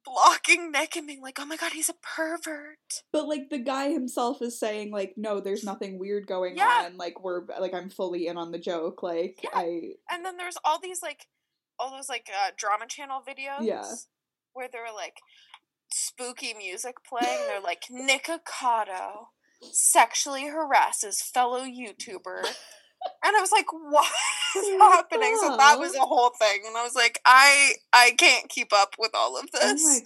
blocking 0.04 0.70
Nick 0.70 0.96
and 0.96 1.06
being 1.06 1.22
like, 1.22 1.38
"Oh 1.40 1.44
my 1.46 1.56
god, 1.56 1.72
he's 1.72 1.88
a 1.88 1.94
pervert." 2.02 2.78
But 3.12 3.26
like 3.26 3.50
the 3.50 3.58
guy 3.58 3.90
himself 3.90 4.40
is 4.42 4.58
saying 4.58 4.90
like 4.92 5.14
no, 5.16 5.40
there's 5.40 5.64
nothing 5.64 5.98
weird 5.98 6.26
going 6.26 6.56
Yeah. 6.56 6.84
on. 6.86 6.96
Like 6.96 7.22
we're 7.22 7.42
like 7.60 7.74
I'm 7.74 7.90
fully 7.90 8.26
in 8.26 8.36
on 8.36 8.52
the 8.52 8.58
joke. 8.58 9.02
Like 9.02 9.40
Yeah. 9.42 9.50
I 9.54 9.80
And 10.10 10.24
then 10.24 10.36
there's 10.36 10.56
all 10.64 10.78
these 10.80 11.02
like 11.02 11.26
all 11.78 11.90
those 11.90 12.08
like 12.08 12.28
uh, 12.28 12.50
drama 12.56 12.86
channel 12.88 13.22
videos 13.26 13.62
Yeah. 13.66 13.84
where 14.52 14.68
they're 14.70 14.92
like 14.94 15.14
spooky 15.98 16.54
music 16.54 16.96
playing. 17.08 17.38
They're 17.46 17.60
like 17.60 17.84
Nikocado 17.90 19.26
sexually 19.72 20.44
harasses 20.46 21.20
fellow 21.22 21.60
YouTuber. 21.60 22.44
And 23.24 23.36
I 23.36 23.40
was 23.40 23.52
like, 23.52 23.72
what 23.72 24.10
is 24.56 24.68
happening? 24.80 25.36
So 25.40 25.56
that 25.56 25.78
was 25.78 25.94
a 25.94 26.00
whole 26.00 26.30
thing. 26.30 26.62
And 26.66 26.76
I 26.76 26.82
was 26.82 26.96
like, 26.96 27.20
I 27.24 27.74
I 27.92 28.10
can't 28.18 28.48
keep 28.48 28.72
up 28.72 28.94
with 28.98 29.12
all 29.14 29.38
of 29.38 29.50
this. 29.52 29.82
Oh 29.84 29.88
my 29.88 30.00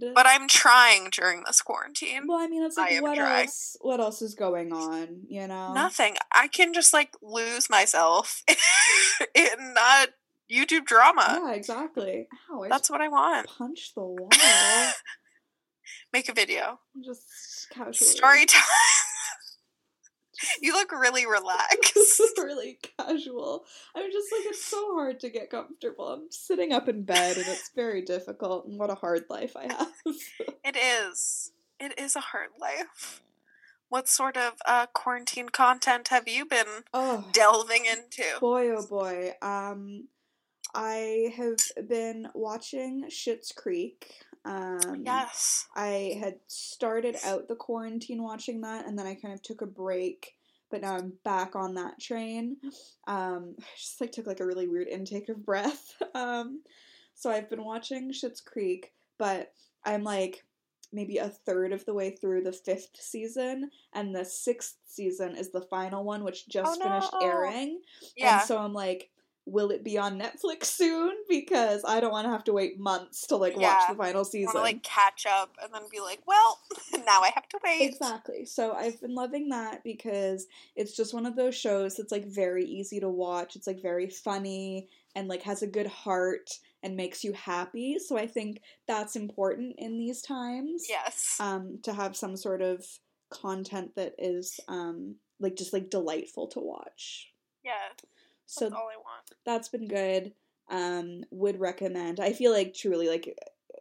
god. 0.00 0.12
But 0.14 0.26
I'm 0.26 0.48
trying 0.48 1.10
during 1.12 1.44
this 1.46 1.62
quarantine. 1.62 2.22
well, 2.26 2.38
I 2.38 2.48
mean, 2.48 2.64
it's 2.64 2.76
like 2.76 3.00
what 3.00 3.16
trying. 3.16 3.44
else? 3.46 3.76
What 3.80 4.00
else 4.00 4.20
is 4.20 4.34
going 4.34 4.72
on? 4.72 5.26
You 5.28 5.46
know, 5.46 5.72
Nothing. 5.72 6.16
I 6.32 6.48
can 6.48 6.74
just 6.74 6.92
like 6.92 7.12
lose 7.22 7.70
myself 7.70 8.42
in 9.34 9.74
uh, 9.80 10.06
YouTube 10.50 10.86
drama. 10.86 11.40
Yeah, 11.44 11.52
exactly. 11.52 12.28
Ow, 12.50 12.62
I 12.64 12.68
That's 12.68 12.90
what 12.90 13.00
I 13.00 13.08
want. 13.08 13.48
Punch 13.48 13.92
the 13.94 14.00
wall. 14.04 14.28
Make 16.12 16.28
a 16.28 16.32
video. 16.32 16.80
just 17.04 17.68
casually. 17.70 17.94
Story 17.94 18.46
time. 18.46 18.62
you 20.60 20.72
look 20.72 20.92
really 20.92 21.26
relaxed. 21.26 22.20
really 22.38 22.78
casual. 22.98 23.64
I'm 23.94 24.10
just 24.10 24.28
like 24.32 24.46
it's 24.46 24.64
so 24.64 24.94
hard 24.94 25.20
to 25.20 25.30
get 25.30 25.50
comfortable. 25.50 26.06
I'm 26.08 26.26
sitting 26.30 26.72
up 26.72 26.88
in 26.88 27.02
bed 27.02 27.36
and 27.36 27.46
it's 27.46 27.70
very 27.74 28.02
difficult. 28.02 28.66
And 28.66 28.78
what 28.78 28.90
a 28.90 28.94
hard 28.94 29.24
life 29.28 29.56
I 29.56 29.64
have. 29.72 29.92
it 30.64 30.76
is. 30.76 31.52
It 31.80 31.98
is 31.98 32.16
a 32.16 32.20
hard 32.20 32.50
life. 32.60 33.22
What 33.88 34.08
sort 34.08 34.36
of 34.36 34.54
uh, 34.66 34.86
quarantine 34.92 35.48
content 35.48 36.08
have 36.08 36.28
you 36.28 36.44
been 36.44 36.84
oh 36.92 37.24
delving 37.32 37.84
into? 37.86 38.22
boy, 38.40 38.70
oh 38.70 38.86
boy. 38.86 39.32
Um, 39.40 40.08
I 40.74 41.32
have 41.36 41.56
been 41.88 42.28
watching 42.34 43.04
Schitt's 43.08 43.52
Creek. 43.52 44.12
Um, 44.44 45.02
Yes. 45.04 45.66
I 45.74 46.16
had 46.20 46.38
started 46.46 47.16
out 47.24 47.48
the 47.48 47.56
quarantine 47.56 48.22
watching 48.22 48.60
that, 48.62 48.86
and 48.86 48.98
then 48.98 49.06
I 49.06 49.14
kind 49.14 49.34
of 49.34 49.42
took 49.42 49.60
a 49.62 49.66
break. 49.66 50.34
But 50.70 50.82
now 50.82 50.96
I'm 50.96 51.14
back 51.24 51.56
on 51.56 51.74
that 51.74 51.98
train. 51.98 52.58
Um, 53.06 53.54
I 53.60 53.64
just 53.76 54.00
like 54.00 54.12
took 54.12 54.26
like 54.26 54.40
a 54.40 54.46
really 54.46 54.68
weird 54.68 54.88
intake 54.88 55.28
of 55.28 55.44
breath. 55.44 55.94
Um, 56.14 56.62
so 57.14 57.30
I've 57.30 57.48
been 57.50 57.64
watching 57.64 58.12
Schitt's 58.12 58.40
Creek, 58.40 58.92
but 59.18 59.52
I'm 59.84 60.02
like 60.04 60.44
maybe 60.92 61.18
a 61.18 61.28
third 61.28 61.72
of 61.72 61.84
the 61.84 61.94
way 61.94 62.10
through 62.10 62.42
the 62.42 62.52
fifth 62.52 62.90
season, 62.98 63.70
and 63.92 64.14
the 64.14 64.24
sixth 64.24 64.76
season 64.86 65.36
is 65.36 65.50
the 65.50 65.60
final 65.60 66.02
one, 66.04 66.24
which 66.24 66.48
just 66.48 66.80
Oh, 66.80 66.82
finished 66.84 67.12
no. 67.12 67.26
airing. 67.26 67.80
Yeah. 68.16 68.38
And 68.40 68.46
so 68.48 68.58
I'm 68.58 68.72
like, 68.72 69.10
will 69.50 69.70
it 69.70 69.84
be 69.84 69.98
on 69.98 70.20
Netflix 70.20 70.64
soon? 70.64 71.12
Because 71.28 71.84
I 71.86 72.00
don't 72.00 72.12
want 72.12 72.26
to 72.26 72.30
have 72.30 72.44
to 72.44 72.52
wait 72.52 72.78
months 72.78 73.26
to 73.28 73.36
like 73.36 73.56
watch 73.56 73.82
the 73.88 73.94
final 73.94 74.24
season. 74.24 74.52
to 74.54 74.60
like 74.60 74.82
catch 74.82 75.26
up 75.26 75.56
and 75.62 75.72
then 75.72 75.82
be 75.90 76.00
like, 76.00 76.20
well, 76.26 76.58
now 76.92 77.20
I 77.22 77.30
have 77.34 77.48
to 77.48 77.58
wait. 77.64 77.82
Exactly. 77.82 78.44
So 78.44 78.72
I've 78.72 79.00
been 79.00 79.14
loving 79.14 79.48
that 79.50 79.82
because 79.84 80.46
it's 80.76 80.96
just 80.96 81.14
one 81.14 81.26
of 81.26 81.36
those 81.36 81.54
shows 81.54 81.96
that's 81.96 82.12
like 82.12 82.26
very 82.26 82.64
easy 82.64 83.00
to 83.00 83.08
watch. 83.08 83.56
It's 83.56 83.66
like 83.66 83.82
very 83.82 84.08
funny 84.08 84.88
and 85.14 85.28
like 85.28 85.42
has 85.42 85.62
a 85.62 85.66
good 85.66 85.86
heart 85.86 86.50
and 86.82 86.96
makes 86.96 87.24
you 87.24 87.32
happy. 87.32 87.98
So 87.98 88.16
I 88.16 88.26
think 88.26 88.60
that's 88.86 89.16
important 89.16 89.74
in 89.78 89.98
these 89.98 90.22
times. 90.22 90.86
Yes. 90.88 91.36
Um 91.40 91.78
to 91.82 91.92
have 91.92 92.16
some 92.16 92.36
sort 92.36 92.62
of 92.62 92.84
content 93.30 93.94
that 93.96 94.14
is 94.18 94.60
um 94.68 95.16
like 95.40 95.56
just 95.56 95.72
like 95.72 95.90
delightful 95.90 96.48
to 96.48 96.60
watch. 96.60 97.32
yeah. 97.64 97.92
So 98.50 98.64
That's 98.64 98.74
all 98.74 98.88
I 98.88 98.96
want. 98.96 99.30
that's 99.44 99.68
been 99.68 99.86
good. 99.86 100.32
Um, 100.70 101.24
would 101.30 101.60
recommend. 101.60 102.18
I 102.18 102.32
feel 102.32 102.50
like 102.52 102.74
truly 102.74 103.08
like 103.08 103.38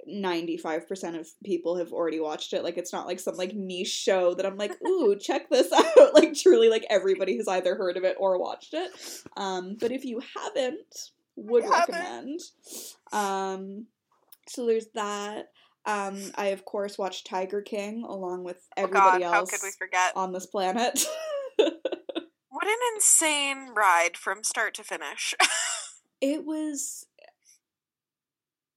95% 0.10 1.20
of 1.20 1.28
people 1.44 1.78
have 1.78 1.92
already 1.94 2.20
watched 2.20 2.54
it. 2.54 2.64
Like 2.64 2.78
it's 2.78 2.94
not 2.94 3.08
like 3.08 3.20
some 3.20 3.36
like 3.38 3.54
niche 3.56 3.88
show 3.92 4.34
that 4.34 4.46
I'm 4.46 4.58
like, 4.58 4.74
"Ooh, 4.86 5.16
check 5.20 5.50
this 5.50 5.72
out." 5.74 5.86
Like 6.14 6.34
truly 6.34 6.70
like 6.70 6.86
everybody 6.90 7.38
has 7.38 7.48
either 7.48 7.76
heard 7.76 7.96
of 7.98 8.04
it 8.04 8.16
or 8.20 8.40
watched 8.40 8.74
it. 8.74 8.92
Um, 9.38 9.76
but 9.80 9.92
if 9.92 10.04
you 10.06 10.22
haven't, 10.36 11.12
would 11.36 11.64
haven't. 11.64 11.92
recommend. 11.94 12.40
Um, 13.12 13.86
so 14.48 14.66
there's 14.66 14.88
that. 14.96 15.50
Um, 15.86 16.20
I 16.36 16.48
of 16.48 16.66
course 16.66 16.98
watched 16.98 17.28
Tiger 17.28 17.62
King 17.62 18.04
along 18.08 18.44
with 18.44 18.58
Oh 18.78 18.84
everybody 18.84 19.24
God, 19.24 19.32
how 19.32 19.40
else 19.40 19.52
could 19.52 19.62
we 19.64 19.72
forget? 19.72 20.12
on 20.16 20.34
this 20.34 20.46
planet. 20.46 21.06
What 22.68 22.74
an 22.74 22.96
insane 22.98 23.70
ride 23.74 24.18
from 24.18 24.44
start 24.44 24.74
to 24.74 24.84
finish. 24.84 25.34
it 26.22 26.44
was 26.44 27.06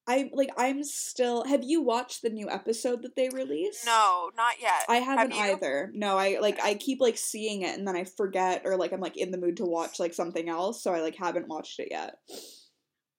I'm 0.06 0.30
like 0.32 0.50
I'm 0.56 0.85
still 0.85 1.44
have 1.44 1.64
you 1.64 1.82
watched 1.82 2.23
the 2.23 2.30
new 2.30 2.49
episode 2.49 3.02
that 3.02 3.16
they 3.16 3.30
released? 3.30 3.85
no, 3.85 4.30
not 4.37 4.61
yet. 4.62 4.85
I 4.88 4.99
haven't 4.99 5.35
you? 5.35 5.40
either. 5.40 5.90
No, 5.92 6.16
I 6.16 6.38
like 6.40 6.61
I 6.62 6.75
keep 6.75 7.00
like 7.00 7.18
seeing 7.18 7.62
it 7.62 7.76
and 7.76 7.85
then 7.85 7.97
I 7.97 8.04
forget 8.04 8.62
or 8.64 8.76
like 8.76 8.92
I'm 8.92 9.00
like 9.00 9.16
in 9.16 9.32
the 9.32 9.38
mood 9.38 9.56
to 9.56 9.64
watch 9.64 9.99
like 9.99 10.14
something 10.14 10.49
else, 10.49 10.85
so 10.85 10.94
I 10.94 11.00
like 11.00 11.16
haven't 11.16 11.49
watched 11.49 11.80
it 11.80 11.88
yet. 11.90 12.14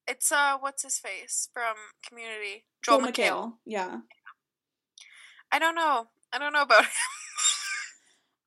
It's 0.08 0.32
uh, 0.32 0.56
what's 0.58 0.84
his 0.84 1.00
face 1.00 1.50
from 1.51 1.75
Community? 2.08 2.63
Joel, 2.82 3.01
McHale. 3.01 3.56
Yeah. 3.66 3.98
I 5.51 5.60
don't 5.60 5.75
know. 5.75 6.08
I 6.32 6.38
don't 6.38 6.54
know 6.54 6.62
about 6.62 6.84
him. 6.86 6.92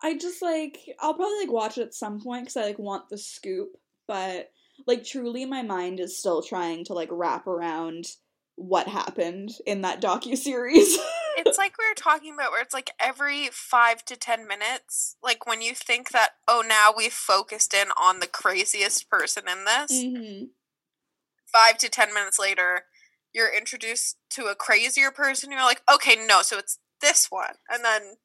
I 0.04 0.18
just 0.18 0.42
like 0.42 0.78
I'll 1.00 1.14
probably 1.14 1.38
like 1.40 1.52
watch 1.52 1.78
it 1.78 1.82
at 1.82 1.94
some 1.94 2.20
point 2.20 2.46
cuz 2.46 2.56
I 2.58 2.66
like 2.66 2.78
want 2.78 3.08
the 3.08 3.16
scoop, 3.16 3.70
but 4.06 4.50
like 4.86 5.02
truly 5.02 5.46
my 5.46 5.62
mind 5.62 5.98
is 5.98 6.18
still 6.18 6.42
trying 6.42 6.84
to 6.84 6.92
like 6.92 7.08
wrap 7.10 7.46
around 7.46 8.04
what 8.56 8.86
happened 8.86 9.50
in 9.66 9.80
that 9.80 10.02
docu 10.02 10.36
series. 10.36 10.98
it's 11.38 11.56
like 11.56 11.76
we 11.78 11.88
were 11.88 11.94
talking 11.94 12.34
about 12.34 12.50
where 12.50 12.60
it's 12.60 12.74
like 12.74 12.90
every 13.00 13.48
five 13.50 14.04
to 14.04 14.16
ten 14.16 14.46
minutes, 14.46 15.16
like 15.22 15.46
when 15.46 15.62
you 15.62 15.74
think 15.74 16.10
that, 16.10 16.32
oh, 16.46 16.62
now 16.66 16.92
we've 16.94 17.12
focused 17.12 17.72
in 17.72 17.88
on 17.96 18.20
the 18.20 18.26
craziest 18.26 19.08
person 19.10 19.44
in 19.48 19.64
this, 19.64 20.04
mhm. 20.04 20.48
five 21.46 21.78
to 21.78 21.88
ten 21.88 22.12
minutes 22.12 22.38
later, 22.38 22.84
you're 23.32 23.52
introduced 23.56 24.18
to 24.30 24.46
a 24.46 24.54
crazier 24.54 25.10
person. 25.10 25.50
You're 25.50 25.62
like, 25.62 25.82
okay, 25.92 26.14
no, 26.14 26.42
so 26.42 26.58
it's 26.58 26.78
this 27.00 27.26
one, 27.30 27.54
and 27.70 27.82
then 27.84 28.16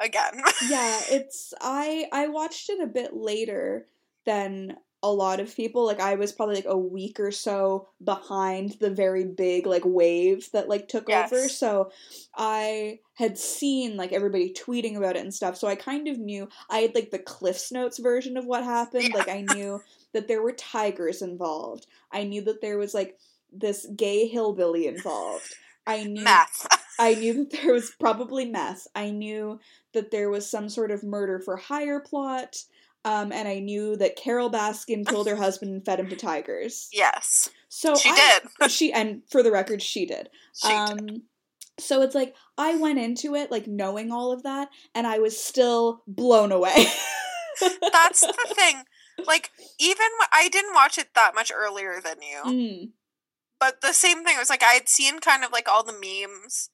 again. 0.00 0.42
yeah, 0.68 1.00
it's 1.10 1.54
I 1.60 2.06
I 2.12 2.28
watched 2.28 2.70
it 2.70 2.80
a 2.80 2.86
bit 2.86 3.14
later 3.14 3.86
than 4.26 4.76
a 5.02 5.12
lot 5.12 5.38
of 5.38 5.54
people. 5.54 5.86
Like 5.86 6.00
I 6.00 6.16
was 6.16 6.32
probably 6.32 6.56
like 6.56 6.64
a 6.66 6.76
week 6.76 7.20
or 7.20 7.30
so 7.30 7.88
behind 8.02 8.72
the 8.80 8.90
very 8.90 9.24
big 9.24 9.64
like 9.66 9.84
wave 9.84 10.48
that 10.52 10.68
like 10.68 10.88
took 10.88 11.08
Yes. 11.08 11.32
over. 11.32 11.48
So 11.48 11.92
I 12.36 12.98
had 13.14 13.38
seen 13.38 13.96
like 13.96 14.12
everybody 14.12 14.52
tweeting 14.52 14.96
about 14.96 15.14
it 15.16 15.20
and 15.22 15.32
stuff. 15.32 15.56
So 15.56 15.68
I 15.68 15.76
kind 15.76 16.08
of 16.08 16.18
knew 16.18 16.48
I 16.68 16.78
had 16.80 16.94
like 16.96 17.10
the 17.12 17.18
Cliffs 17.20 17.70
Notes 17.70 17.98
version 17.98 18.36
of 18.36 18.44
what 18.46 18.64
happened. 18.76 19.10
Yeah. 19.10 19.16
Like 19.18 19.28
I 19.28 19.42
knew 19.54 19.80
that 20.14 20.26
there 20.26 20.42
were 20.42 20.52
tigers 20.52 21.22
involved. 21.22 21.86
I 22.12 22.24
knew 22.24 22.42
that 22.42 22.60
there 22.60 22.76
was 22.78 22.92
like 22.92 23.16
this 23.52 23.86
gay 23.96 24.26
hillbilly 24.26 24.86
involved. 24.88 25.54
I 25.86 26.04
knew 26.04 26.24
Math. 26.24 26.66
I 26.98 27.14
knew 27.14 27.32
that 27.34 27.50
there 27.52 27.72
was 27.72 27.92
probably 28.00 28.44
meth. 28.46 28.88
I 28.94 29.10
knew 29.10 29.60
that 29.94 30.10
there 30.10 30.30
was 30.30 30.48
some 30.48 30.68
sort 30.68 30.90
of 30.90 31.02
murder 31.02 31.40
for 31.40 31.56
hire 31.56 32.00
plot. 32.00 32.56
Um, 33.04 33.32
and 33.32 33.46
I 33.48 33.60
knew 33.60 33.96
that 33.96 34.16
Carole 34.16 34.50
Baskin 34.50 35.06
killed 35.06 35.28
her 35.28 35.36
husband 35.36 35.72
and 35.72 35.84
fed 35.84 36.00
him 36.00 36.08
to 36.08 36.16
tigers. 36.16 36.88
yes. 36.92 37.48
So 37.68 37.94
she 37.94 38.10
I- 38.10 38.40
did. 38.60 38.70
She 38.70 38.92
and 38.92 39.22
for 39.30 39.42
the 39.42 39.52
record, 39.52 39.82
she 39.82 40.04
did. 40.06 40.30
She 40.54 40.72
um, 40.72 40.96
did. 40.96 41.20
so 41.78 42.02
it's 42.02 42.14
like 42.14 42.34
I 42.56 42.76
went 42.76 42.98
into 42.98 43.34
it 43.34 43.50
like 43.50 43.66
knowing 43.66 44.10
all 44.10 44.32
of 44.32 44.42
that, 44.42 44.68
and 44.94 45.06
I 45.06 45.18
was 45.18 45.42
still 45.42 46.02
blown 46.06 46.50
away. 46.50 46.74
That's 47.60 48.20
the 48.20 48.54
thing. 48.54 48.82
Like, 49.26 49.50
even 49.78 50.06
I 50.32 50.48
didn't 50.48 50.74
watch 50.74 50.96
it 50.98 51.08
that 51.14 51.34
much 51.34 51.50
earlier 51.54 52.00
than 52.02 52.16
you. 52.22 52.42
Mm, 52.44 52.90
but 53.60 53.80
the 53.80 53.92
same 53.92 54.24
thing 54.24 54.36
it 54.36 54.38
was 54.38 54.50
like 54.50 54.62
i 54.62 54.72
had 54.74 54.88
seen 54.88 55.18
kind 55.18 55.44
of 55.44 55.52
like 55.52 55.68
all 55.68 55.82
the 55.82 55.92
memes 55.92 56.70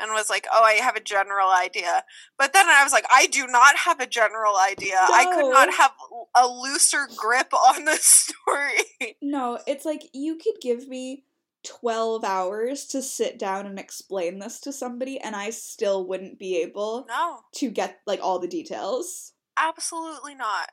and 0.00 0.12
was 0.12 0.30
like 0.30 0.46
oh 0.52 0.62
i 0.62 0.74
have 0.74 0.96
a 0.96 1.00
general 1.00 1.50
idea. 1.50 2.04
But 2.38 2.52
then 2.52 2.66
i 2.68 2.82
was 2.82 2.92
like 2.92 3.06
i 3.12 3.26
do 3.26 3.46
not 3.46 3.76
have 3.76 4.00
a 4.00 4.06
general 4.06 4.56
idea. 4.56 4.96
I 4.98 5.24
could 5.34 5.50
not 5.50 5.72
have 5.74 5.92
a 6.36 6.46
looser 6.46 7.08
grip 7.16 7.52
on 7.52 7.84
the 7.84 7.96
story. 8.00 9.16
No, 9.22 9.58
it's 9.66 9.84
like 9.84 10.02
you 10.12 10.36
could 10.36 10.60
give 10.60 10.88
me. 10.88 11.24
12 11.66 12.24
hours 12.24 12.84
to 12.84 13.00
sit 13.00 13.38
down 13.38 13.64
and 13.64 13.78
explain 13.78 14.38
this 14.38 14.60
to 14.60 14.70
somebody 14.70 15.18
and 15.18 15.34
I 15.34 15.48
still 15.48 16.06
wouldn't 16.06 16.38
be 16.38 16.60
able 16.60 17.06
no. 17.08 17.38
to 17.54 17.70
get 17.70 18.00
like 18.06 18.20
all 18.22 18.38
the 18.38 18.46
details. 18.46 19.32
absolutely 19.56 20.34
not. 20.34 20.72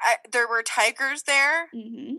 I, 0.00 0.16
there 0.32 0.48
were 0.48 0.62
tigers 0.62 1.24
there. 1.24 1.68
Hmm 1.70 2.14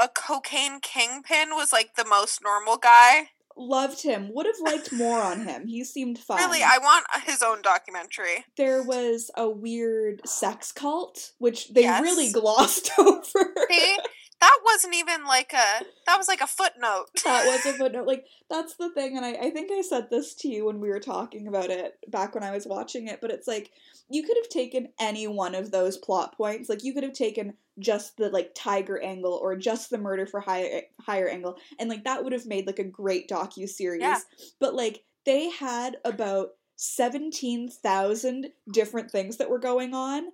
a 0.00 0.08
cocaine 0.08 0.80
kingpin 0.80 1.50
was 1.50 1.72
like 1.72 1.94
the 1.96 2.04
most 2.04 2.42
normal 2.42 2.76
guy 2.76 3.30
Loved 3.56 4.02
him. 4.02 4.30
Would 4.34 4.46
have 4.46 4.58
liked 4.60 4.92
more 4.92 5.20
on 5.20 5.46
him. 5.46 5.66
He 5.68 5.84
seemed 5.84 6.18
fun. 6.18 6.38
really 6.38 6.62
i 6.62 6.78
want 6.78 7.06
his 7.24 7.40
own 7.42 7.62
documentary 7.62 8.44
there 8.56 8.82
was 8.82 9.30
a 9.36 9.48
weird 9.48 10.20
sex 10.26 10.72
cult, 10.72 11.32
which 11.38 11.72
they 11.72 11.82
Yes. 11.82 12.02
really 12.02 12.32
glossed 12.32 12.90
over. 12.98 13.54
See? 13.70 13.98
That 14.44 14.58
wasn't 14.62 14.94
even 14.94 15.24
like 15.24 15.54
a 15.54 15.84
that 16.04 16.18
was 16.18 16.28
like 16.28 16.42
a 16.42 16.46
footnote 16.46 17.06
that 17.24 17.46
was 17.46 17.64
a 17.64 17.72
footnote. 17.78 18.06
Like 18.06 18.26
that's 18.50 18.76
the 18.76 18.90
thing, 18.90 19.16
and 19.16 19.24
I, 19.24 19.32
I 19.32 19.50
think 19.50 19.72
I 19.72 19.80
said 19.80 20.08
this 20.10 20.34
to 20.36 20.48
you 20.48 20.66
when 20.66 20.80
we 20.80 20.90
were 20.90 21.00
talking 21.00 21.48
about 21.48 21.70
it 21.70 21.98
back 22.08 22.34
when 22.34 22.44
I 22.44 22.50
was 22.50 22.66
watching 22.66 23.08
it. 23.08 23.20
But 23.22 23.30
it's 23.30 23.48
like 23.48 23.70
you 24.10 24.22
could 24.22 24.36
have 24.36 24.50
taken 24.50 24.88
any 25.00 25.26
one 25.26 25.54
of 25.54 25.70
those 25.70 25.96
plot 25.96 26.36
points. 26.36 26.68
Like 26.68 26.84
you 26.84 26.92
could 26.92 27.04
have 27.04 27.14
taken 27.14 27.54
just 27.78 28.18
the 28.18 28.28
like 28.28 28.52
tiger 28.54 29.02
angle 29.02 29.32
or 29.32 29.56
just 29.56 29.88
the 29.88 29.98
murder 29.98 30.26
for 30.26 30.40
higher 30.40 30.82
higher 31.00 31.28
angle, 31.28 31.56
and 31.78 31.88
like 31.88 32.04
that 32.04 32.22
would 32.22 32.34
have 32.34 32.46
made 32.46 32.66
like 32.66 32.78
a 32.78 32.84
great 32.84 33.28
docu 33.28 33.66
series. 33.66 34.02
Yeah. 34.02 34.20
But 34.60 34.74
like 34.74 35.04
they 35.24 35.48
had 35.48 35.96
about 36.04 36.50
seventeen 36.76 37.70
thousand 37.70 38.48
different 38.70 39.10
things 39.10 39.38
that 39.38 39.48
were 39.48 39.58
going 39.58 39.94
on, 39.94 40.24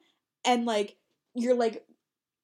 and 0.45 0.65
like 0.65 0.97
you're 1.37 1.55
like 1.55 1.85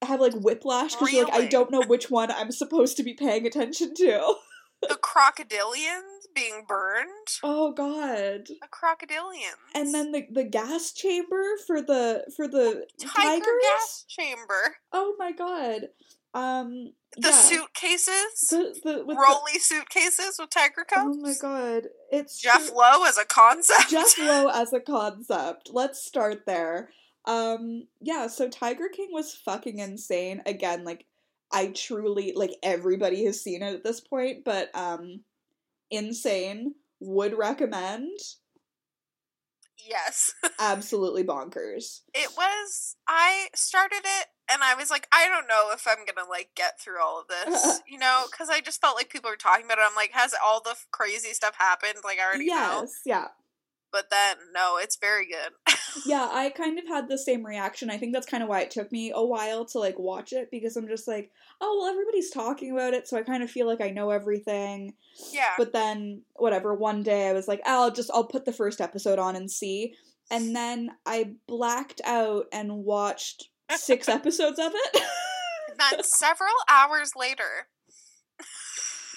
have 0.02 0.20
like 0.20 0.34
whiplash 0.34 0.92
because 0.94 1.12
you're 1.12 1.24
like 1.24 1.34
I 1.34 1.46
don't 1.46 1.70
know 1.70 1.82
which 1.82 2.10
one 2.10 2.30
I'm 2.30 2.52
supposed 2.52 2.96
to 2.98 3.02
be 3.02 3.14
paying 3.14 3.46
attention 3.46 3.94
to. 3.94 4.34
the 4.82 4.98
crocodilians 5.02 6.26
being 6.34 6.64
burned 6.68 7.08
Oh 7.42 7.72
god. 7.72 8.46
the 8.46 8.68
crocodilians 8.70 9.56
And 9.74 9.94
then 9.94 10.12
the 10.12 10.26
the 10.30 10.44
gas 10.44 10.92
chamber 10.92 11.42
for 11.66 11.80
the 11.80 12.24
for 12.36 12.46
the 12.46 12.86
tiger 13.00 13.40
tigers. 13.40 13.62
gas 13.62 14.04
chamber 14.08 14.76
Oh 14.92 15.14
my 15.18 15.32
god. 15.32 15.88
Um 16.34 16.92
the 17.16 17.30
yeah. 17.30 17.40
suitcases 17.40 18.48
the, 18.50 18.78
the, 18.84 19.04
with 19.06 19.16
the- 19.16 19.22
rolly 19.22 19.58
suitcases 19.58 20.36
with 20.38 20.50
tiger 20.50 20.84
cups 20.86 21.06
Oh 21.06 21.14
my 21.14 21.32
god. 21.40 21.84
It's 22.12 22.38
jeff 22.38 22.70
lowe 22.74 23.04
as 23.04 23.16
a 23.16 23.24
concept 23.24 23.88
Jeff 23.90 24.18
Lowe 24.18 24.48
as 24.48 24.72
a 24.74 24.80
concept. 24.94 25.70
Let's 25.72 26.04
start 26.04 26.44
there. 26.46 26.90
Um 27.26 27.86
yeah, 28.00 28.26
so 28.28 28.48
Tiger 28.48 28.88
King 28.88 29.08
was 29.12 29.34
fucking 29.34 29.78
insane. 29.78 30.42
Again, 30.46 30.84
like 30.84 31.06
I 31.52 31.68
truly 31.68 32.32
like 32.34 32.52
everybody 32.62 33.24
has 33.24 33.40
seen 33.40 33.62
it 33.62 33.74
at 33.74 33.84
this 33.84 34.00
point, 34.00 34.44
but 34.44 34.70
um 34.74 35.20
insane. 35.90 36.74
Would 37.00 37.36
recommend. 37.36 38.18
yes 39.86 40.32
Absolutely 40.58 41.22
bonkers. 41.24 42.00
it 42.14 42.30
was 42.36 42.96
i 43.06 43.48
started 43.54 44.00
it 44.02 44.26
and 44.50 44.62
i 44.62 44.74
was 44.74 44.90
like 44.90 45.06
i 45.12 45.28
don't 45.28 45.46
know 45.46 45.70
if 45.72 45.86
i'm 45.86 46.04
gonna 46.06 46.28
like 46.28 46.48
get 46.56 46.80
through 46.80 47.00
all 47.02 47.20
of 47.20 47.28
this 47.28 47.80
you 47.88 47.98
know 47.98 48.24
because 48.30 48.48
i 48.48 48.60
just 48.60 48.80
felt 48.80 48.96
like 48.96 49.10
people 49.10 49.30
were 49.30 49.36
talking 49.36 49.66
about 49.66 49.78
it 49.78 49.84
i'm 49.86 49.94
like 49.94 50.10
has 50.12 50.34
all 50.44 50.60
the 50.62 50.74
crazy 50.90 51.32
stuff 51.34 51.54
happened 51.58 51.98
like 52.02 52.18
i 52.18 52.26
already 52.26 52.46
know 52.46 52.80
Yes, 52.80 53.00
yeah. 53.04 53.26
But 53.96 54.10
then 54.10 54.36
no 54.54 54.76
it's 54.78 54.96
very 54.96 55.26
good 55.26 55.52
yeah, 56.04 56.28
I 56.30 56.50
kind 56.50 56.78
of 56.78 56.86
had 56.86 57.08
the 57.08 57.16
same 57.16 57.44
reaction. 57.46 57.88
I 57.88 57.96
think 57.96 58.12
that's 58.12 58.26
kind 58.26 58.42
of 58.42 58.50
why 58.50 58.60
it 58.60 58.70
took 58.70 58.92
me 58.92 59.12
a 59.14 59.24
while 59.24 59.64
to 59.66 59.78
like 59.78 59.98
watch 59.98 60.34
it 60.34 60.50
because 60.50 60.76
I'm 60.76 60.88
just 60.88 61.08
like, 61.08 61.30
oh 61.60 61.78
well, 61.80 61.88
everybody's 61.90 62.28
talking 62.30 62.70
about 62.72 62.92
it, 62.92 63.08
so 63.08 63.16
I 63.16 63.22
kind 63.22 63.42
of 63.42 63.50
feel 63.50 63.66
like 63.66 63.80
I 63.80 63.90
know 63.90 64.10
everything. 64.10 64.92
yeah 65.32 65.52
But 65.56 65.72
then, 65.72 66.22
whatever. 66.34 66.74
One 66.74 67.02
day 67.02 67.28
I 67.28 67.32
was 67.32 67.48
like, 67.48 67.62
ah, 67.64 67.84
I'll 67.84 67.90
just 67.90 68.10
I'll 68.12 68.24
put 68.26 68.44
the 68.44 68.52
first 68.52 68.82
episode 68.82 69.18
on 69.18 69.36
and 69.36 69.50
see, 69.50 69.94
and 70.30 70.54
then 70.54 70.90
I 71.06 71.30
blacked 71.48 72.02
out 72.04 72.44
and 72.52 72.84
watched 72.84 73.48
six 73.74 74.06
episodes 74.18 74.58
of 74.58 74.72
it. 74.74 75.02
then 75.78 76.02
several 76.02 76.52
hours 76.68 77.12
later 77.16 77.68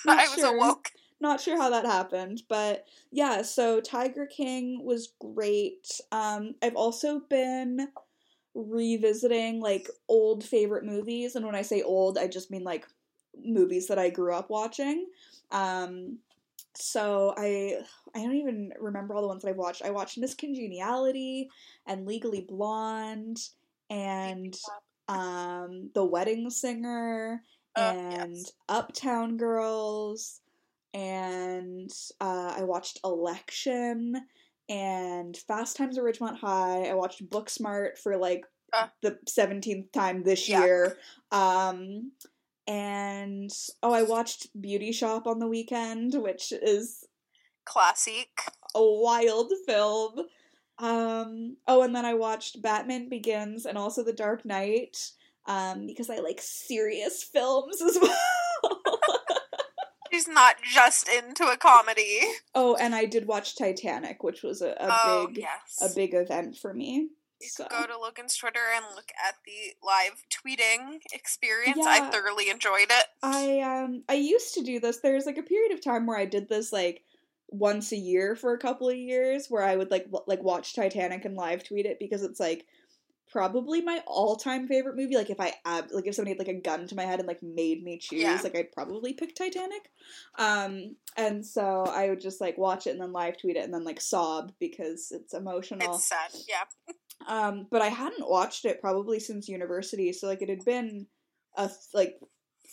Not 0.06 0.20
i 0.20 0.24
was 0.28 0.36
sure. 0.36 0.56
awoke 0.56 0.92
Not 1.22 1.42
sure 1.42 1.58
how 1.58 1.70
that 1.72 1.86
happened, 1.86 2.44
but 2.48 2.86
yeah, 3.12 3.42
so 3.42 3.82
Tiger 3.82 4.26
King 4.26 4.84
was 4.84 5.14
great. 5.20 6.00
Um, 6.12 6.56
I've 6.62 6.76
also 6.76 7.20
been 7.20 7.90
revisiting 8.56 9.60
like 9.62 9.90
old 10.08 10.44
favorite 10.44 10.86
movies, 10.86 11.36
and 11.36 11.46
when 11.46 11.56
I 11.56 11.62
say 11.64 11.82
old, 11.82 12.18
I 12.18 12.28
just 12.28 12.52
mean 12.52 12.64
like 12.64 12.88
movies 13.44 13.88
that 13.88 14.00
I 14.00 14.10
grew 14.10 14.34
up 14.34 14.50
watching. 14.50 15.08
Um, 15.52 16.20
so 16.76 17.34
I 17.38 17.82
I 18.16 18.20
don't 18.24 18.36
even 18.36 18.74
remember 18.80 19.16
all 19.16 19.22
the 19.22 19.28
ones 19.28 19.44
that 19.44 19.50
I've 19.50 19.58
watched. 19.58 19.84
I 19.84 19.92
watched 19.92 20.18
Miss 20.18 20.36
Congeniality 20.36 21.50
and 21.88 22.06
Legally 22.06 22.42
Blonde 22.42 23.40
and 23.90 24.58
um 25.08 25.90
The 25.94 26.06
Wedding 26.06 26.50
Singer 26.50 27.44
Uh, 27.76 27.94
and 28.12 28.36
yes. 28.36 28.54
Uptown 28.70 29.38
Girls, 29.38 30.42
and 30.94 31.92
uh, 32.20 32.54
I 32.58 32.64
watched 32.64 33.00
Election 33.04 34.16
and 34.70 35.36
Fast 35.36 35.78
Times 35.78 35.98
at 35.98 36.04
Ridgemont 36.04 36.38
High. 36.38 36.86
I 36.90 36.94
watched 36.94 37.28
Booksmart 37.30 37.98
for 37.98 38.18
like 38.18 38.46
Uh. 38.74 38.88
the 39.02 39.18
seventeenth 39.28 39.92
time 39.92 40.24
this 40.24 40.48
Yeah. 40.48 40.64
year. 40.64 40.98
Um, 41.32 42.12
and 42.68 43.50
oh, 43.82 43.92
I 43.94 44.04
watched 44.04 44.48
Beauty 44.60 44.92
Shop 44.92 45.26
on 45.26 45.40
the 45.40 45.48
weekend, 45.48 46.14
which 46.16 46.52
is 46.52 47.06
classic 47.66 48.30
a 48.76 48.84
wild 48.84 49.52
film. 49.66 50.20
Um, 50.78 51.58
oh, 51.68 51.82
and 51.82 51.96
then 51.96 52.06
I 52.06 52.14
watched 52.14 52.62
Batman 52.62 53.10
Begins 53.10 53.66
and 53.66 53.78
also 53.78 54.04
The 54.04 54.14
Dark 54.14 54.46
Knight 54.46 55.12
um, 55.46 55.88
because 55.88 56.10
I 56.10 56.18
like 56.18 56.40
serious 56.42 57.24
films 57.24 57.82
as 57.82 57.98
well. 58.02 58.16
She's 60.12 60.28
not 60.28 60.56
just 60.62 61.08
into 61.10 61.46
a 61.46 61.58
comedy 61.58 62.22
oh, 62.56 62.76
and 62.76 62.96
I 62.96 63.06
did 63.06 63.28
watch 63.28 63.56
Titanic, 63.56 64.24
which 64.24 64.44
was 64.44 64.62
a, 64.62 64.72
a 64.72 64.88
oh 64.90 65.28
big 65.28 65.40
yes 65.40 65.80
a 65.82 65.96
big 65.96 66.14
event 66.14 66.58
for 66.58 66.74
me. 66.74 67.10
You 67.42 67.48
So 67.48 67.66
can 67.66 67.82
go 67.82 67.94
to 67.94 67.98
Logan's 67.98 68.36
Twitter 68.36 68.60
and 68.76 68.84
look 68.96 69.12
at 69.26 69.36
the 69.46 69.74
live 69.86 70.24
tweeting 70.30 71.00
experience. 71.14 71.86
I 71.86 72.10
thoroughly 72.10 72.50
enjoyed 72.50 72.90
it. 72.90 73.06
I 73.24 73.62
um 73.62 74.04
I 74.10 74.16
used 74.16 74.56
to 74.56 74.64
do 74.64 74.80
this. 74.80 74.98
There's 74.98 75.26
like 75.26 75.38
a 75.38 75.44
period 75.44 75.72
of 75.72 75.84
time 75.84 76.06
where 76.06 76.18
I 76.18 76.26
did 76.26 76.50
this 76.50 76.74
like 76.74 77.04
once 77.48 77.92
a 77.92 77.98
year 77.98 78.36
for 78.36 78.54
a 78.54 78.60
couple 78.60 78.90
of 78.90 78.96
years 78.96 79.48
where 79.48 79.64
I 79.64 79.76
would 79.76 79.90
like 79.90 80.06
w- 80.06 80.24
like 80.28 80.44
watch 80.44 80.76
Titanic 80.76 81.26
and 81.26 81.36
live 81.36 81.64
tweet 81.64 81.86
it 81.86 81.98
because 82.00 82.24
it's 82.24 82.40
like 82.40 82.66
probably 83.32 83.82
my 83.82 84.02
all-time 84.08 84.68
favorite 84.68 84.96
movie 84.98 85.16
like 85.16 85.30
if 85.30 85.40
I 85.40 85.54
ab- 85.66 85.92
like 85.92 86.08
if 86.08 86.16
somebody 86.16 86.32
had 86.32 86.40
like 86.40 86.56
a 86.56 86.60
gun 86.60 86.88
to 86.88 86.96
my 86.96 87.04
head 87.04 87.20
and 87.20 87.28
like 87.28 87.44
made 87.44 87.84
me 87.84 87.98
choose 88.00 88.22
Yeah. 88.22 88.40
like 88.44 88.56
I'd 88.56 88.72
probably 88.72 89.14
pick 89.14 89.36
Titanic. 89.36 89.92
Um 90.38 90.96
and 91.16 91.46
so 91.46 91.84
I 91.86 92.10
would 92.10 92.22
just 92.22 92.42
like 92.42 92.58
watch 92.58 92.88
it 92.88 92.92
and 92.92 93.02
then 93.02 93.12
live 93.14 93.38
tweet 93.38 93.56
it 93.56 93.64
and 93.64 93.74
then 93.74 93.84
like 93.84 94.02
sob 94.02 94.52
because 94.60 95.12
it's 95.12 95.34
emotional. 95.34 95.96
It's 95.96 96.08
sad. 96.08 96.32
Yeah. 96.48 96.94
Um, 97.28 97.68
but 97.70 97.82
I 97.82 97.88
hadn't 97.90 98.30
watched 98.30 98.64
it 98.66 98.80
probably 98.80 99.20
since 99.20 99.50
university, 99.50 100.14
so 100.14 100.28
like 100.28 100.42
it 100.42 100.48
had 100.50 100.64
been 100.64 101.06
a 101.58 101.70
like 101.94 102.18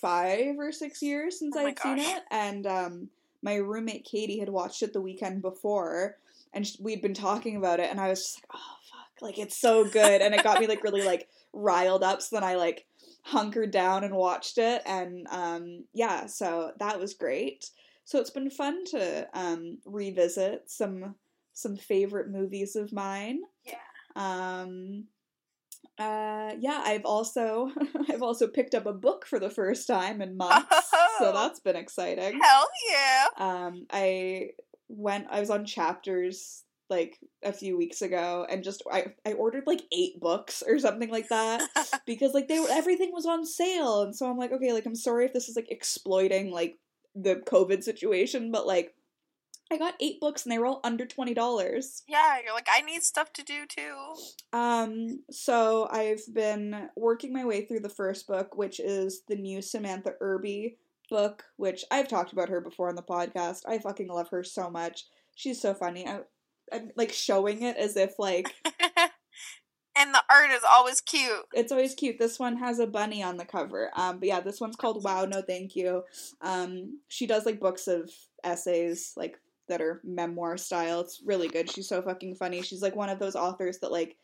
five 0.00 0.54
or 0.58 0.70
six 0.72 1.02
years 1.02 1.38
since 1.40 1.56
Oh 1.56 1.66
I'd 1.66 1.78
seen 1.78 1.98
it, 1.98 2.22
and 2.30 2.64
um, 2.66 3.08
my 3.42 3.56
roommate 3.56 4.04
Katie 4.04 4.38
had 4.38 4.48
watched 4.48 4.82
it 4.84 4.92
the 4.92 5.00
weekend 5.00 5.42
before, 5.42 6.16
and 6.52 6.64
we'd 6.80 7.02
been 7.02 7.12
talking 7.12 7.56
about 7.56 7.80
it, 7.80 7.90
and 7.90 8.00
I 8.00 8.08
was 8.08 8.20
just 8.22 8.36
like, 8.36 8.50
oh 8.54 8.76
like 9.20 9.38
it's 9.38 9.56
so 9.56 9.84
good, 9.84 10.20
and 10.22 10.34
it 10.34 10.42
got 10.42 10.60
me 10.60 10.66
like 10.66 10.82
really 10.84 11.02
like 11.02 11.28
riled 11.52 12.02
up. 12.02 12.22
So 12.22 12.36
then 12.36 12.44
I 12.44 12.56
like 12.56 12.86
hunkered 13.22 13.70
down 13.70 14.04
and 14.04 14.14
watched 14.14 14.58
it, 14.58 14.82
and 14.86 15.26
um, 15.30 15.84
yeah, 15.92 16.26
so 16.26 16.72
that 16.78 16.98
was 17.00 17.14
great. 17.14 17.70
So 18.04 18.20
it's 18.20 18.30
been 18.30 18.50
fun 18.50 18.84
to 18.86 19.26
um, 19.34 19.78
revisit 19.84 20.70
some 20.70 21.14
some 21.52 21.76
favorite 21.76 22.30
movies 22.30 22.76
of 22.76 22.92
mine. 22.92 23.40
Yeah. 23.64 23.74
Um, 24.14 25.04
uh, 25.98 26.52
yeah, 26.58 26.82
I've 26.84 27.04
also 27.06 27.70
I've 28.10 28.22
also 28.22 28.46
picked 28.46 28.74
up 28.74 28.86
a 28.86 28.92
book 28.92 29.26
for 29.26 29.38
the 29.38 29.50
first 29.50 29.86
time 29.86 30.20
in 30.20 30.36
months, 30.36 30.68
so 31.18 31.30
Oh. 31.30 31.32
that's 31.34 31.60
been 31.60 31.76
exciting. 31.76 32.38
Hell 32.42 32.68
yeah. 32.92 33.24
Um, 33.38 33.86
I 33.90 34.50
went. 34.88 35.26
I 35.30 35.40
was 35.40 35.50
on 35.50 35.64
chapters 35.64 36.62
like 36.88 37.18
a 37.42 37.52
few 37.52 37.76
weeks 37.76 38.02
ago, 38.02 38.46
and 38.48 38.64
just 38.64 38.82
I 38.90 39.12
I 39.24 39.32
ordered 39.32 39.64
like 39.66 39.82
eight 39.92 40.20
books 40.20 40.62
or 40.66 40.78
something 40.78 41.10
like 41.10 41.28
that 41.28 41.68
because 42.06 42.34
like 42.34 42.48
they 42.48 42.60
were 42.60 42.70
everything 42.70 43.10
was 43.12 43.26
on 43.26 43.44
sale, 43.44 44.02
and 44.02 44.14
so 44.14 44.28
I'm 44.28 44.38
like, 44.38 44.52
okay, 44.52 44.72
like 44.72 44.86
I'm 44.86 44.94
sorry 44.94 45.24
if 45.24 45.32
this 45.32 45.48
is 45.48 45.56
like 45.56 45.70
exploiting 45.70 46.50
like 46.50 46.78
the 47.14 47.36
COVID 47.36 47.82
situation, 47.82 48.50
but 48.50 48.66
like 48.66 48.94
I 49.70 49.78
got 49.78 49.94
eight 50.00 50.20
books 50.20 50.44
and 50.44 50.52
they 50.52 50.58
were 50.58 50.66
all 50.66 50.80
under 50.84 51.06
twenty 51.06 51.34
dollars. 51.34 52.02
Yeah, 52.06 52.36
you're 52.44 52.54
like, 52.54 52.68
I 52.72 52.82
need 52.82 53.02
stuff 53.02 53.32
to 53.34 53.42
do 53.42 53.66
too. 53.66 54.14
Um, 54.52 55.24
so 55.30 55.88
I've 55.90 56.22
been 56.32 56.88
working 56.96 57.32
my 57.32 57.44
way 57.44 57.64
through 57.64 57.80
the 57.80 57.88
first 57.88 58.26
book, 58.26 58.56
which 58.56 58.78
is 58.78 59.22
the 59.28 59.36
new 59.36 59.60
Samantha 59.60 60.14
Irby 60.20 60.76
book, 61.10 61.44
which 61.56 61.84
I've 61.90 62.08
talked 62.08 62.32
about 62.32 62.48
her 62.48 62.60
before 62.60 62.88
on 62.88 62.94
the 62.94 63.02
podcast. 63.02 63.62
I 63.66 63.78
fucking 63.78 64.08
love 64.08 64.28
her 64.30 64.44
so 64.44 64.70
much. 64.70 65.06
She's 65.34 65.60
so 65.60 65.74
funny. 65.74 66.06
I, 66.06 66.20
I'm 66.72 66.90
like 66.96 67.12
showing 67.12 67.62
it 67.62 67.76
as 67.76 67.96
if 67.96 68.18
like 68.18 68.52
and 69.98 70.12
the 70.14 70.22
art 70.30 70.50
is 70.50 70.62
always 70.68 71.00
cute. 71.00 71.44
it's 71.54 71.72
always 71.72 71.94
cute. 71.94 72.18
This 72.18 72.38
one 72.38 72.56
has 72.58 72.78
a 72.78 72.86
bunny 72.86 73.22
on 73.22 73.36
the 73.36 73.44
cover. 73.44 73.90
Um, 73.96 74.18
but 74.18 74.28
yeah, 74.28 74.40
this 74.40 74.60
one's 74.60 74.76
called 74.76 75.02
Wow 75.02 75.24
No 75.24 75.42
Thank 75.42 75.74
You. 75.76 76.02
Um, 76.42 77.00
she 77.08 77.26
does 77.26 77.46
like 77.46 77.60
books 77.60 77.88
of 77.88 78.10
essays 78.44 79.12
like 79.16 79.38
that 79.68 79.80
are 79.80 80.00
memoir 80.04 80.56
style. 80.56 81.00
It's 81.00 81.22
really 81.24 81.48
good. 81.48 81.70
She's 81.70 81.88
so 81.88 82.02
fucking 82.02 82.34
funny. 82.36 82.62
She's 82.62 82.82
like 82.82 82.94
one 82.94 83.08
of 83.08 83.18
those 83.18 83.36
authors 83.36 83.78
that 83.78 83.90
like 83.90 84.16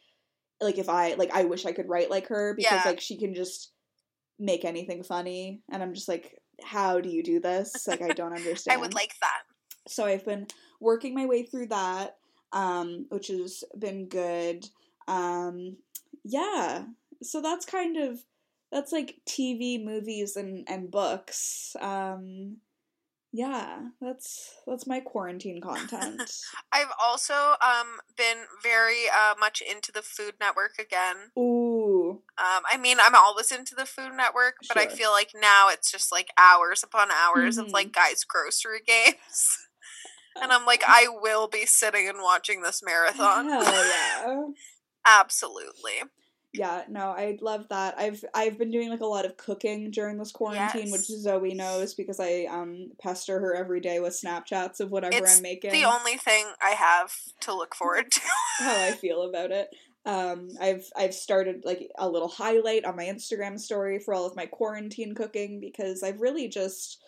like 0.61 0.79
if 0.79 0.89
I 0.89 1.15
like 1.15 1.31
I 1.33 1.45
wish 1.45 1.65
I 1.67 1.73
could 1.73 1.89
write 1.89 2.11
like 2.11 2.29
her 2.29 2.55
because 2.55 2.73
Yeah. 2.73 2.91
like 2.91 3.01
she 3.01 3.17
can 3.19 3.35
just 3.35 3.73
make 4.39 4.65
anything 4.65 5.03
funny 5.03 5.61
and 5.71 5.83
I'm 5.83 5.95
just 5.95 6.09
like 6.09 6.37
how 6.65 7.01
do 7.01 7.09
you 7.09 7.23
do 7.23 7.41
this? 7.41 7.87
Like 7.89 8.03
I 8.03 8.13
don't 8.13 8.35
understand. 8.37 8.77
I 8.79 8.81
would 8.81 8.95
like 8.95 9.15
that. 9.21 9.41
So 9.89 10.05
I've 10.05 10.25
been 10.25 10.47
working 10.81 11.15
my 11.15 11.27
way 11.27 11.43
through 11.45 11.67
that, 11.69 12.17
um, 12.53 13.07
which 13.11 13.29
has 13.29 13.65
been 13.79 14.09
good. 14.09 14.69
Um, 15.09 15.77
yeah, 16.25 16.85
so 17.23 17.41
that's 17.41 17.65
kind 17.67 17.97
of 17.97 18.21
that's 18.71 18.93
like 18.93 19.17
TV, 19.27 19.83
movies, 19.83 20.37
and 20.37 20.67
and 20.69 20.91
books. 20.91 21.75
Um, 21.81 22.59
yeah, 23.33 23.81
that's 24.01 24.55
that's 24.67 24.87
my 24.87 25.01
quarantine 25.01 25.61
content. 25.61 26.31
I've 26.73 26.93
also 27.03 27.35
um 27.35 27.99
been 28.17 28.45
very 28.63 29.09
uh, 29.09 29.35
much 29.41 29.63
into 29.63 29.91
the 29.91 30.03
Food 30.03 30.35
Network 30.39 30.73
again. 30.79 31.17
Ooh, 31.39 32.23
Um, 32.39 32.63
I 32.71 32.77
mean, 32.79 32.99
I'm 33.01 33.15
always 33.15 33.51
into 33.51 33.75
the 33.75 33.87
Food 33.87 34.13
Network, 34.17 34.57
but 34.69 34.77
I 34.77 34.87
feel 34.87 35.11
like 35.13 35.31
now 35.35 35.69
it's 35.71 35.91
just 35.91 36.13
like 36.13 36.29
hours 36.39 36.83
upon 36.83 37.09
hours 37.11 37.57
Mhm. 37.57 37.67
of 37.67 37.73
like 37.73 37.93
Guy's 37.93 38.23
Grocery 38.25 38.81
Games. 38.87 39.59
And 40.41 40.53
I'm 40.53 40.65
like, 40.65 40.83
I 40.87 41.09
will 41.21 41.49
be 41.49 41.67
sitting 41.67 42.09
and 42.09 42.19
watching 42.23 42.63
this 42.63 42.83
marathon. 42.83 43.49
hell 43.49 43.63
yeah. 43.65 44.45
Absolutely. 45.07 46.03
Yeah, 46.55 46.83
no, 46.89 47.11
I 47.11 47.39
love 47.41 47.69
that. 47.71 47.95
I've 47.97 48.23
I've 48.35 48.59
been 48.59 48.71
doing 48.71 48.91
like 48.91 49.01
a 49.01 49.07
lot 49.07 49.25
of 49.25 49.39
cooking 49.39 49.91
during 49.91 50.19
this 50.19 50.33
quarantine, 50.33 50.91
which 50.91 51.07
Zoe 51.07 51.55
knows 51.55 51.95
because 51.95 52.21
I 52.21 52.45
um 52.51 52.93
pester 53.01 53.41
her 53.41 53.55
every 53.55 53.81
day 53.81 54.01
with 54.01 54.13
Snapchats 54.13 54.81
of 54.81 54.91
whatever 54.91 55.17
It's 55.17 55.39
I'm 55.39 55.43
making. 55.43 55.73
The 55.73 55.85
only 55.85 56.19
thing 56.19 56.45
I 56.61 56.71
have 56.71 57.15
to 57.41 57.55
look 57.55 57.75
forward 57.75 58.11
to. 58.11 58.21
how 58.59 58.85
I 58.85 58.93
feel 58.93 59.23
about 59.23 59.51
it. 59.51 59.69
Um, 60.05 60.51
I've 60.61 60.85
I've 60.95 61.15
started 61.15 61.65
like 61.65 61.91
a 61.97 62.09
little 62.09 62.29
highlight 62.29 62.85
on 62.85 62.97
my 62.97 63.05
Instagram 63.05 63.59
story 63.59 63.99
for 63.99 64.13
all 64.13 64.27
of 64.27 64.37
my 64.37 64.45
quarantine 64.45 65.15
cooking 65.15 65.59
because 65.59 66.03
I've 66.03 66.21
really 66.21 66.49
just 66.49 66.99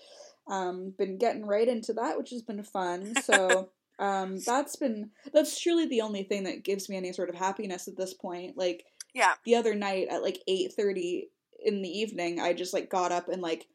um, 0.47 0.93
been 0.99 1.17
getting 1.19 1.47
right 1.47 1.69
into 1.69 1.93
that, 1.95 2.17
which 2.19 2.31
has 2.31 2.43
been 2.43 2.63
fun. 2.63 3.15
So 3.23 3.71
um, 3.99 4.39
that's 4.45 4.77
been 4.77 5.11
that's 5.33 5.61
truly 5.61 5.87
the 5.87 6.01
only 6.01 6.25
thing 6.25 6.45
that 6.45 6.65
gives 6.65 6.89
me 6.89 6.97
any 6.97 7.13
sort 7.13 7.29
of 7.31 7.35
happiness 7.37 7.87
at 7.89 7.97
this 7.97 8.13
point. 8.15 8.57
Like 8.57 8.85
Yeah. 9.15 9.35
the 9.45 9.55
other 9.55 9.75
night 9.75 10.09
at 10.11 10.23
like 10.23 10.41
eight 10.49 10.73
thirty 10.73 11.29
in 11.65 11.81
the 11.83 11.89
evening, 11.89 12.41
I 12.41 12.53
just 12.53 12.75
like 12.75 12.91
got 12.91 13.13
up 13.13 13.29
and 13.29 13.41
like 13.41 13.67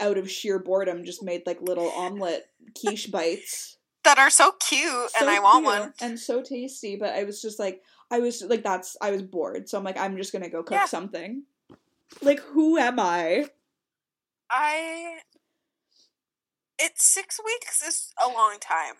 out 0.00 0.16
of 0.16 0.30
sheer 0.30 0.58
boredom 0.58 1.04
just 1.04 1.22
made 1.22 1.42
like 1.44 1.60
little 1.60 1.90
omelet 1.90 2.46
quiche 2.80 3.06
bites 3.12 3.76
that 4.04 4.18
are 4.18 4.30
so 4.30 4.52
cute, 4.52 5.10
and 5.20 5.28
I 5.28 5.38
want 5.40 5.64
one. 5.66 5.92
and 6.00 6.18
so 6.18 6.40
tasty. 6.40 6.96
But 6.96 7.14
I 7.14 7.24
was 7.24 7.42
just 7.42 7.58
like, 7.58 7.82
I 8.10 8.20
was 8.20 8.40
like, 8.42 8.62
that's 8.62 8.96
I 9.02 9.10
was 9.10 9.22
bored, 9.22 9.68
so 9.68 9.76
I'm 9.76 9.84
like, 9.84 9.98
I'm 9.98 10.16
just 10.16 10.32
gonna 10.32 10.48
go 10.48 10.62
cook 10.62 10.78
Yeah. 10.78 10.86
something. 10.86 11.42
Like, 12.22 12.40
who 12.40 12.78
am 12.78 12.98
I? 12.98 13.46
I. 14.50 15.18
It's 16.78 17.02
six 17.12 17.40
weeks 17.44 17.82
is 17.82 18.12
a 18.22 18.28
long 18.28 18.58
time, 18.60 18.94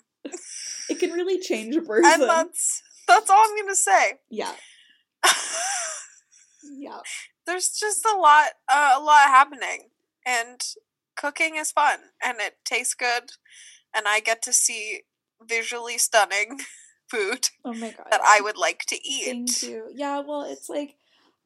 It 0.88 0.98
can 0.98 1.12
really 1.12 1.38
change 1.38 1.76
a 1.76 1.80
person. 1.82 2.20
and 2.22 2.28
that's 2.30 2.82
that's 3.06 3.30
all 3.30 3.42
I'm 3.44 3.56
gonna 3.56 3.74
say. 3.74 4.14
yeah, 4.30 4.52
yeah, 6.62 7.00
There's 7.46 7.70
just 7.70 8.04
a 8.04 8.16
lot, 8.16 8.48
uh, 8.72 8.94
a 8.96 9.00
lot 9.02 9.28
happening, 9.28 9.88
and 10.26 10.60
cooking 11.16 11.56
is 11.56 11.72
fun, 11.72 11.98
and 12.24 12.38
it 12.40 12.56
tastes 12.64 12.94
good, 12.94 13.32
and 13.94 14.06
I 14.06 14.20
get 14.20 14.42
to 14.42 14.52
see 14.52 15.00
visually 15.42 15.98
stunning 15.98 16.58
food 17.08 17.48
oh 17.64 17.72
my 17.74 17.90
god, 17.90 18.06
that 18.10 18.20
I 18.22 18.40
would 18.40 18.56
like 18.56 18.80
to 18.88 18.96
eat. 18.96 19.24
Thank 19.26 19.62
you. 19.62 19.84
Yeah, 19.94 20.20
well, 20.20 20.42
it's 20.42 20.68
like 20.68 20.96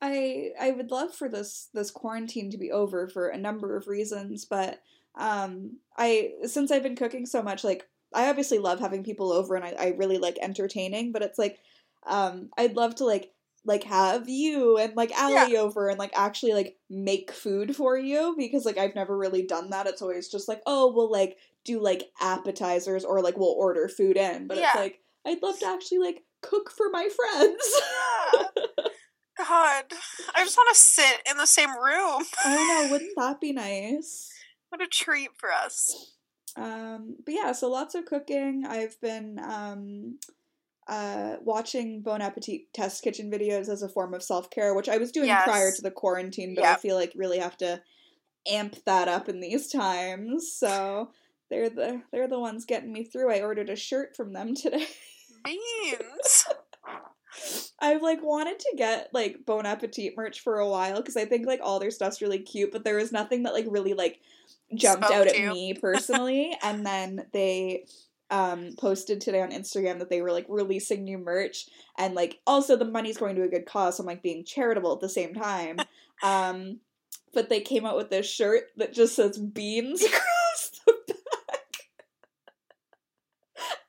I 0.00 0.50
I 0.60 0.70
would 0.72 0.90
love 0.90 1.14
for 1.14 1.28
this 1.28 1.68
this 1.74 1.90
quarantine 1.90 2.50
to 2.50 2.58
be 2.58 2.72
over 2.72 3.06
for 3.08 3.28
a 3.28 3.38
number 3.38 3.76
of 3.76 3.86
reasons, 3.86 4.44
but 4.44 4.80
um 5.16 5.78
I 5.96 6.32
since 6.44 6.70
I've 6.70 6.82
been 6.82 6.96
cooking 6.96 7.26
so 7.26 7.42
much, 7.42 7.64
like 7.64 7.88
I 8.14 8.28
obviously 8.28 8.58
love 8.58 8.80
having 8.80 9.04
people 9.04 9.32
over 9.32 9.54
and 9.54 9.64
I, 9.64 9.74
I 9.78 9.88
really 9.96 10.18
like 10.18 10.38
entertaining, 10.40 11.12
but 11.12 11.22
it's 11.22 11.38
like 11.38 11.58
um 12.06 12.50
I'd 12.56 12.76
love 12.76 12.96
to 12.96 13.04
like 13.04 13.30
like 13.64 13.84
have 13.84 14.28
you 14.28 14.76
and 14.76 14.96
like 14.96 15.12
Allie 15.12 15.56
over 15.56 15.88
and 15.88 15.98
like 15.98 16.12
actually 16.16 16.52
like 16.52 16.76
make 16.90 17.30
food 17.30 17.76
for 17.76 17.96
you 17.96 18.34
because 18.36 18.64
like 18.64 18.78
I've 18.78 18.94
never 18.94 19.16
really 19.16 19.42
done 19.42 19.70
that. 19.70 19.86
It's 19.86 20.02
always 20.02 20.28
just 20.28 20.48
like, 20.48 20.60
oh 20.66 20.92
we'll 20.92 21.10
like 21.10 21.36
do 21.64 21.80
like 21.80 22.10
appetizers 22.20 23.04
or 23.04 23.22
like 23.22 23.36
we'll 23.36 23.54
order 23.56 23.88
food 23.88 24.16
in. 24.16 24.48
But 24.48 24.58
it's 24.58 24.74
like 24.74 25.00
I'd 25.24 25.42
love 25.42 25.58
to 25.60 25.66
actually 25.66 25.98
like 25.98 26.24
cook 26.40 26.70
for 26.70 26.90
my 26.90 27.08
friends. 27.08 27.80
Yeah. 28.34 28.64
God, 29.38 29.84
I 30.34 30.44
just 30.44 30.56
want 30.56 30.74
to 30.74 30.80
sit 30.80 31.22
in 31.30 31.36
the 31.36 31.46
same 31.46 31.70
room. 31.70 32.22
I 32.44 32.84
know, 32.84 32.88
wouldn't 32.92 33.16
that 33.16 33.40
be 33.40 33.52
nice? 33.52 34.31
What 34.72 34.80
a 34.80 34.86
treat 34.86 35.28
for 35.36 35.52
us. 35.52 36.14
Um, 36.56 37.16
but 37.26 37.34
yeah, 37.34 37.52
so 37.52 37.68
lots 37.68 37.94
of 37.94 38.06
cooking. 38.06 38.64
I've 38.66 38.98
been 39.02 39.38
um, 39.38 40.18
uh, 40.88 41.36
watching 41.42 42.00
Bon 42.00 42.22
Appetit 42.22 42.72
test 42.72 43.04
kitchen 43.04 43.30
videos 43.30 43.68
as 43.68 43.82
a 43.82 43.88
form 43.90 44.14
of 44.14 44.22
self 44.22 44.48
care, 44.48 44.74
which 44.74 44.88
I 44.88 44.96
was 44.96 45.12
doing 45.12 45.28
prior 45.28 45.72
to 45.72 45.82
the 45.82 45.90
quarantine, 45.90 46.54
but 46.54 46.64
I 46.64 46.76
feel 46.76 46.96
like 46.96 47.12
really 47.14 47.38
have 47.38 47.58
to 47.58 47.82
amp 48.50 48.82
that 48.86 49.08
up 49.08 49.28
in 49.28 49.40
these 49.40 49.70
times. 49.70 50.50
So 50.50 51.10
they're 51.50 51.68
the 51.68 52.00
they're 52.10 52.26
the 52.26 52.40
ones 52.40 52.64
getting 52.64 52.94
me 52.94 53.04
through. 53.04 53.30
I 53.30 53.42
ordered 53.42 53.68
a 53.68 53.76
shirt 53.76 54.16
from 54.16 54.32
them 54.32 54.54
today. 54.54 54.86
Beans. 55.44 56.46
I've 57.78 58.00
like 58.00 58.22
wanted 58.22 58.58
to 58.58 58.74
get 58.78 59.10
like 59.12 59.44
Bon 59.44 59.66
Appetit 59.66 60.16
merch 60.16 60.40
for 60.40 60.60
a 60.60 60.68
while 60.68 60.96
because 60.96 61.18
I 61.18 61.26
think 61.26 61.46
like 61.46 61.60
all 61.62 61.78
their 61.78 61.90
stuff's 61.90 62.22
really 62.22 62.38
cute, 62.38 62.72
but 62.72 62.84
there 62.84 62.96
was 62.96 63.12
nothing 63.12 63.42
that 63.42 63.52
like 63.52 63.66
really 63.68 63.92
like 63.92 64.20
jumped 64.74 65.04
out 65.04 65.26
at 65.26 65.38
you. 65.38 65.50
me 65.52 65.74
personally. 65.80 66.56
and 66.62 66.84
then 66.86 67.26
they 67.32 67.86
um 68.30 68.70
posted 68.78 69.20
today 69.20 69.42
on 69.42 69.50
Instagram 69.50 69.98
that 69.98 70.08
they 70.08 70.22
were 70.22 70.32
like 70.32 70.46
releasing 70.48 71.04
new 71.04 71.18
merch 71.18 71.66
and 71.98 72.14
like 72.14 72.40
also 72.46 72.76
the 72.76 72.84
money's 72.84 73.18
going 73.18 73.36
to 73.36 73.42
a 73.42 73.48
good 73.48 73.66
cause, 73.66 73.96
so 73.96 74.02
I'm 74.02 74.06
like 74.06 74.22
being 74.22 74.44
charitable 74.44 74.92
at 74.94 75.00
the 75.00 75.08
same 75.08 75.34
time. 75.34 75.76
Um 76.22 76.78
but 77.34 77.48
they 77.48 77.60
came 77.60 77.84
out 77.84 77.96
with 77.96 78.10
this 78.10 78.26
shirt 78.30 78.64
that 78.76 78.92
just 78.92 79.16
says 79.16 79.36
beans 79.38 80.02
across 80.04 80.70
the 80.86 80.94
back. 81.08 81.58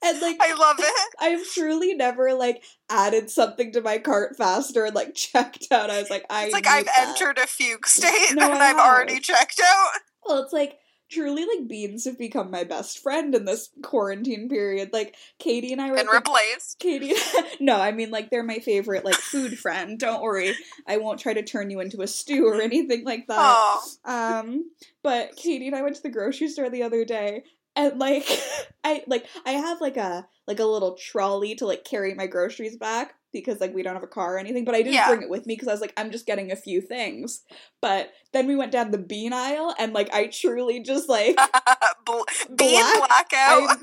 And 0.05 0.19
like 0.21 0.37
I 0.41 0.53
love 0.55 0.77
it. 0.79 1.09
I've 1.19 1.45
truly 1.53 1.93
never 1.93 2.33
like 2.33 2.63
added 2.89 3.29
something 3.29 3.71
to 3.73 3.81
my 3.81 3.97
cart 3.99 4.35
faster 4.37 4.85
and 4.85 4.95
like 4.95 5.13
checked 5.15 5.67
out. 5.71 5.89
I 5.89 5.99
was 5.99 6.09
like, 6.09 6.25
I 6.29 6.45
It's 6.45 6.53
like 6.53 6.67
I've 6.67 6.85
that. 6.85 7.15
entered 7.19 7.37
a 7.37 7.47
fugue 7.47 7.85
state 7.87 8.33
No, 8.33 8.51
and 8.51 8.61
I've 8.63 8.77
already 8.77 9.19
checked 9.19 9.61
out. 9.63 9.91
Well, 10.25 10.43
it's 10.43 10.53
like 10.53 10.79
truly 11.09 11.45
like 11.45 11.67
beans 11.67 12.05
have 12.05 12.17
become 12.17 12.49
my 12.49 12.63
best 12.63 12.97
friend 12.99 13.35
in 13.35 13.45
this 13.45 13.69
quarantine 13.83 14.49
period. 14.49 14.89
Like 14.93 15.15
Katie 15.37 15.71
and 15.71 15.81
I 15.81 15.91
were 15.91 15.97
at 15.97 16.05
the- 16.05 16.11
replaced. 16.11 16.79
Katie 16.79 17.13
No, 17.59 17.79
I 17.79 17.91
mean 17.91 18.09
like 18.09 18.29
they're 18.31 18.43
my 18.43 18.59
favorite 18.59 19.05
like 19.05 19.15
food 19.15 19.59
friend. 19.59 19.99
Don't 19.99 20.21
worry. 20.23 20.55
I 20.87 20.97
won't 20.97 21.19
try 21.19 21.33
to 21.33 21.43
turn 21.43 21.69
you 21.69 21.79
into 21.81 22.01
a 22.01 22.07
stew 22.07 22.47
or 22.47 22.61
anything 22.61 23.05
like 23.05 23.27
that. 23.27 23.37
Oh, 23.39 23.83
Um, 24.05 24.71
but 25.03 25.35
Katie 25.35 25.67
and 25.67 25.75
I 25.75 25.81
went 25.83 25.95
to 25.97 26.01
the 26.03 26.09
grocery 26.09 26.47
store 26.47 26.69
the 26.69 26.83
other 26.83 27.05
day, 27.05 27.43
and 27.75 27.99
like, 27.99 28.25
I 28.83 29.03
like 29.07 29.25
I 29.45 29.51
have 29.51 29.81
like 29.81 29.97
a 29.97 30.27
like 30.47 30.59
a 30.59 30.65
little 30.65 30.95
trolley 30.95 31.55
to 31.55 31.65
like 31.67 31.83
carry 31.83 32.13
my 32.15 32.27
groceries 32.27 32.77
back 32.77 33.13
because 33.33 33.59
like 33.59 33.73
we 33.73 33.83
don't 33.83 33.95
have 33.95 34.03
a 34.03 34.07
car 34.07 34.35
or 34.35 34.37
anything. 34.37 34.63
But 34.65 34.75
I 34.75 34.79
didn't 34.83 34.93
Yeah. 34.93 35.07
bring 35.09 35.23
it 35.23 35.29
with 35.29 35.45
me 35.45 35.55
because 35.55 35.67
I 35.67 35.71
was 35.71 35.81
like, 35.81 35.93
I'm 35.97 36.11
just 36.11 36.25
getting 36.25 36.51
a 36.51 36.55
few 36.55 36.79
things. 36.81 37.41
But 37.81 38.11
then 38.31 38.47
we 38.47 38.55
went 38.55 38.71
down 38.71 38.91
the 38.91 38.97
bean 38.97 39.33
aisle, 39.33 39.73
and 39.77 39.91
like 39.93 40.13
I 40.13 40.27
truly 40.27 40.79
just 40.81 41.09
like 41.09 41.35
Bl- 42.05 42.21
being 42.55 42.81
Black- 42.81 43.29
blackout. 43.29 43.69
I 43.69 43.75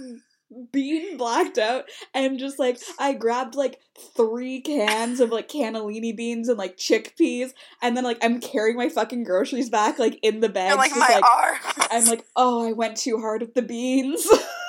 being 0.73 1.17
blacked 1.17 1.59
out 1.59 1.85
and 2.13 2.37
just 2.37 2.59
like 2.59 2.77
I 2.99 3.13
grabbed 3.13 3.55
like 3.55 3.79
three 4.17 4.61
cans 4.61 5.21
of 5.21 5.31
like 5.31 5.49
cannellini 5.49 6.17
beans 6.17 6.49
and 6.49 6.59
like 6.59 6.77
chickpeas 6.77 7.51
and 7.81 7.97
then 7.97 8.03
like 8.03 8.19
I'm 8.21 8.41
carrying 8.41 8.77
my 8.77 8.89
fucking 8.89 9.23
groceries 9.23 9.71
back 9.71 10.01
like 10.01 10.19
in 10.23 10.41
the 10.41 10.49
bag. 10.49 10.77
like 10.77 10.91
my 10.97 11.21
like. 11.21 11.89
I'm 11.93 12.05
like, 12.07 12.25
oh, 12.35 12.67
I 12.69 12.73
went 12.73 12.97
too 12.97 13.19
hard 13.21 13.43
with 13.43 13.55
the 13.55 13.63
beans. 13.63 14.27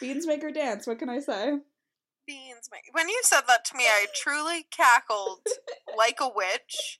beans. 0.00 0.26
make 0.26 0.42
her 0.42 0.50
dance. 0.52 0.86
What 0.86 0.98
can 0.98 1.08
I 1.08 1.20
say? 1.20 1.58
Beans. 2.26 2.68
ma- 2.70 2.78
When 2.92 3.08
you 3.08 3.20
said 3.22 3.42
that 3.48 3.64
to 3.66 3.76
me, 3.76 3.84
I 3.84 4.06
truly 4.14 4.66
cackled 4.70 5.40
like 5.96 6.18
a 6.20 6.28
witch 6.34 6.98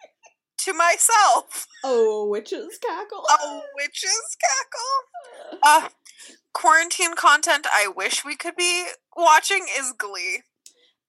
to 0.59 0.73
myself. 0.73 1.67
Oh, 1.85 2.27
witches 2.29 2.79
cackle. 2.79 3.25
Oh, 3.29 3.63
witches 3.77 4.37
cackle. 4.41 5.59
Uh, 5.63 5.89
quarantine 6.53 7.15
content 7.15 7.67
I 7.71 7.89
wish 7.95 8.25
we 8.25 8.37
could 8.37 8.57
be 8.57 8.87
watching 9.17 9.67
is 9.79 9.93
Glee. 9.97 10.43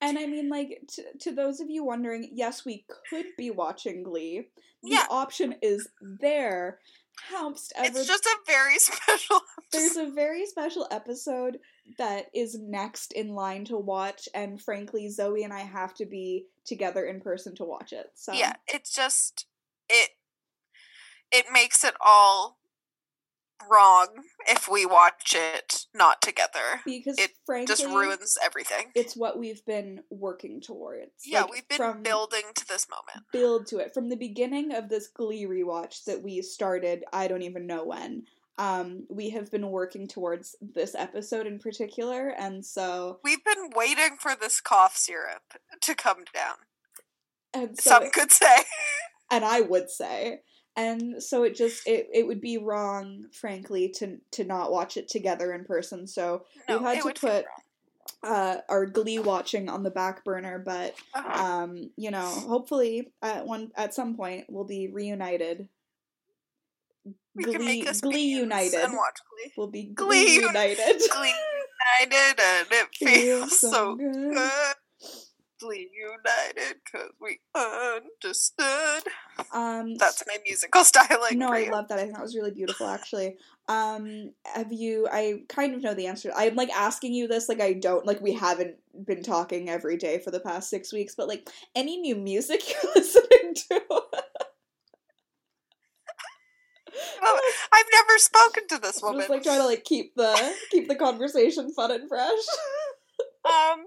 And 0.02 0.19
I 0.19 0.28
mean, 0.28 0.50
like, 0.50 0.80
t- 0.89 1.04
to 1.21 1.32
those 1.32 1.60
of 1.60 1.69
you 1.69 1.84
wondering, 1.84 2.30
yes, 2.34 2.63
we 2.65 2.86
could 3.10 3.26
be 3.38 3.50
watching 3.50 4.04
Glee. 4.04 4.50
The 4.84 4.89
Yeah. 4.91 5.08
option 5.10 5.56
is 5.63 5.88
there. 6.02 6.80
However, 7.21 7.56
It's 7.77 8.08
just 8.08 8.25
a 8.25 8.38
very 8.45 8.80
special 8.80 9.41
there's 9.71 9.97
a 9.97 10.10
very 10.10 10.45
special 10.45 10.88
episode 10.91 11.60
that 11.97 12.25
is 12.34 12.58
next 12.60 13.12
in 13.12 13.34
line 13.34 13.65
to 13.65 13.77
watch, 13.77 14.30
and 14.34 14.62
frankly, 14.62 15.10
Zoe 15.10 15.43
and 15.43 15.53
I 15.53 15.62
have 15.62 15.93
to 15.95 16.06
be 16.06 16.45
together 16.65 17.06
in 17.06 17.21
person 17.21 17.56
to 17.56 17.63
watch 17.63 17.93
it. 17.93 18.12
So 18.15 18.34
yeah 18.34 18.53
it's 18.67 18.93
just 18.93 19.45
it 19.89 20.12
it 21.32 21.45
makes 21.51 21.84
it 21.84 21.95
all 21.99 22.57
wrong 23.70 24.08
if 24.48 24.67
we 24.70 24.86
watch 24.86 25.34
it 25.36 25.86
not 25.93 26.22
together 26.22 26.82
because 26.86 27.17
it 27.17 27.32
frankly, 27.46 27.67
just 27.67 27.86
ruins 27.86 28.38
everything 28.43 28.91
It's 28.96 29.15
what 29.15 29.38
we've 29.38 29.65
been 29.65 30.02
working 30.10 30.62
towards. 30.62 31.12
yeah 31.26 31.41
Like, 31.41 31.52
we've 31.54 31.67
been 31.67 32.04
building 32.04 32.43
to 32.56 32.67
this 32.67 32.88
moment 32.89 33.26
build 33.32 33.67
to 33.67 33.80
it 33.80 33.93
from 33.93 34.10
the 34.10 34.15
beginning 34.15 34.74
of 34.74 34.89
this 34.89 35.08
Glee 35.08 35.46
rewatch 35.46 36.04
that 36.06 36.22
we 36.24 36.41
started. 36.41 37.04
I 37.12 37.28
don't 37.28 37.41
even 37.43 37.67
know 37.67 37.86
when. 37.86 38.24
Um, 38.60 39.06
we 39.10 39.30
have 39.32 39.52
been 39.52 39.70
working 39.70 40.08
towards 40.08 40.56
this 40.62 40.96
episode 40.96 41.46
in 41.46 41.60
particular, 41.60 42.30
and 42.30 42.65
so 42.65 43.20
we've 43.24 43.43
been 43.46 43.70
waiting 43.76 44.17
for 44.20 44.34
this 44.36 44.62
cough 44.62 44.98
syrup 44.98 45.43
to 45.82 45.93
come 45.93 46.24
down 46.34 46.56
and 47.54 47.78
so 47.80 47.89
some 47.91 48.04
it- 48.04 48.13
could 48.13 48.32
say 48.32 48.56
and 49.32 49.46
I 49.46 49.62
would 49.62 49.89
say. 49.89 50.41
And 50.78 51.22
so 51.24 51.44
it 51.44 51.56
just 51.56 51.86
it, 51.88 52.08
it 52.13 52.28
would 52.28 52.40
be 52.40 52.58
wrong, 52.60 53.26
frankly, 53.34 53.90
to 53.98 54.20
to 54.32 54.44
not 54.44 54.72
watch 54.72 54.96
it 54.96 55.08
together 55.10 55.52
in 55.54 55.66
person. 55.66 56.08
So 56.08 56.46
no 56.70 56.78
we 56.78 56.84
had 56.86 57.02
to 57.04 57.13
put 57.13 57.46
uh 58.24 58.58
our 58.70 58.86
Glee 58.86 59.20
watching 59.20 59.70
on 59.70 59.82
the 59.84 59.90
back 59.92 60.24
burner, 60.24 60.60
but 60.60 60.96
Uh-huh. 61.16 61.44
um, 61.44 61.90
you 61.98 62.12
know, 62.12 62.22
hopefully 62.28 63.12
at 63.24 63.46
one 63.48 63.72
at 63.76 63.94
some 63.96 64.16
point 64.16 64.46
we'll 64.50 64.66
be 64.66 64.88
reunited. 64.88 65.68
we 67.36 67.44
Glee, 67.44 67.54
can 67.54 67.66
make 67.66 67.90
us 67.90 68.00
Glee 68.02 68.30
United. 68.30 68.76
and 68.84 68.94
watch 68.94 69.18
Glee 69.32 69.54
We'll 69.58 69.68
be 69.68 69.84
Glee 69.86 69.96
Glee 69.96 70.36
United. 70.46 71.02
Glee 71.12 71.34
United 72.02 72.40
and 72.40 72.68
it 72.72 72.88
feels 72.96 73.60
so 73.60 73.96
good. 73.96 74.13
good 74.13 74.34
Glee 74.36 74.52
United 75.62 76.76
because 76.84 77.12
we 77.20 77.39
understood 77.56 79.04
Um, 79.54 79.96
That's 79.96 80.24
my 80.28 80.38
musical 80.46 80.84
styling. 80.86 81.39
no, 81.39 81.52
I 81.52 81.70
love 81.70 81.88
that. 81.89 82.00
I 82.00 82.04
think 82.04 82.13
that 82.15 82.22
was 82.24 82.36
really 82.36 82.52
beautiful, 82.52 82.88
actually. 82.88 83.38
Um, 83.67 84.32
have 84.46 84.72
you? 84.72 85.08
I 85.12 85.41
kind 85.50 85.76
of 85.76 85.82
know 85.82 85.93
the 85.93 86.08
answer. 86.08 86.32
I'm 86.36 86.56
like 86.56 86.70
asking 86.70 87.13
you 87.13 87.28
this, 87.28 87.50
like 87.50 87.60
I 87.62 87.74
don't, 87.74 88.06
like 88.06 88.22
we 88.22 88.34
haven't 88.34 88.76
been 89.06 89.24
talking 89.24 89.70
every 89.70 89.98
day 89.98 90.20
for 90.20 90.32
the 90.32 90.39
past 90.39 90.70
six 90.70 90.93
weeks, 90.93 91.15
but 91.15 91.28
like 91.28 91.50
any 91.76 91.98
new 91.98 92.15
music 92.15 92.62
you're 92.84 92.91
listening 92.96 93.56
to? 93.56 93.82
Well, 97.22 97.39
I've 97.74 97.86
never 97.93 98.17
spoken 98.17 98.67
to 98.70 98.78
this 98.80 99.02
woman. 99.02 99.20
Just 99.20 99.30
like 99.30 99.43
trying 99.43 99.60
to 99.60 99.65
like 99.65 99.84
keep 99.84 100.15
the 100.15 100.54
keep 100.72 100.88
the 100.88 100.96
conversation 100.96 101.72
fun 101.74 101.91
and 101.91 102.08
fresh. 102.08 102.39
um, 103.46 103.86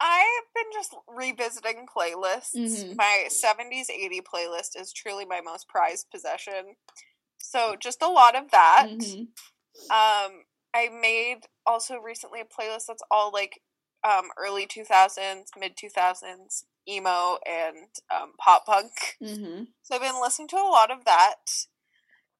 I've 0.00 0.54
been 0.54 0.72
just 0.72 0.94
revisiting 1.06 1.86
playlists. 1.86 2.54
Mhm. 2.56 2.96
My 2.96 3.28
70s 3.28 3.90
80 3.90 4.20
playlist 4.22 4.80
is 4.80 4.92
truly 4.92 5.24
my 5.26 5.40
most 5.40 5.68
prized 5.68 6.10
possession. 6.10 6.76
So 7.38 7.76
just 7.76 8.02
a 8.02 8.08
lot 8.08 8.34
of 8.34 8.50
that. 8.50 8.88
Mhm. 8.88 9.28
Um, 9.90 10.44
I 10.72 10.88
made 10.88 11.48
also 11.66 11.96
recently 11.96 12.40
a 12.40 12.44
playlist 12.44 12.86
that's 12.86 13.02
all 13.10 13.30
like 13.30 13.62
um, 14.02 14.30
early 14.38 14.66
2000s, 14.66 15.50
mid 15.56 15.76
2000s 15.76 16.64
emo 16.88 17.38
and 17.46 17.88
um, 18.10 18.32
pop 18.38 18.64
punk. 18.64 19.18
Mhm. 19.20 19.68
So 19.82 19.94
I've 19.94 20.00
been 20.00 20.20
listening 20.20 20.48
to 20.48 20.56
a 20.56 20.70
lot 20.70 20.90
of 20.90 21.04
that. 21.04 21.66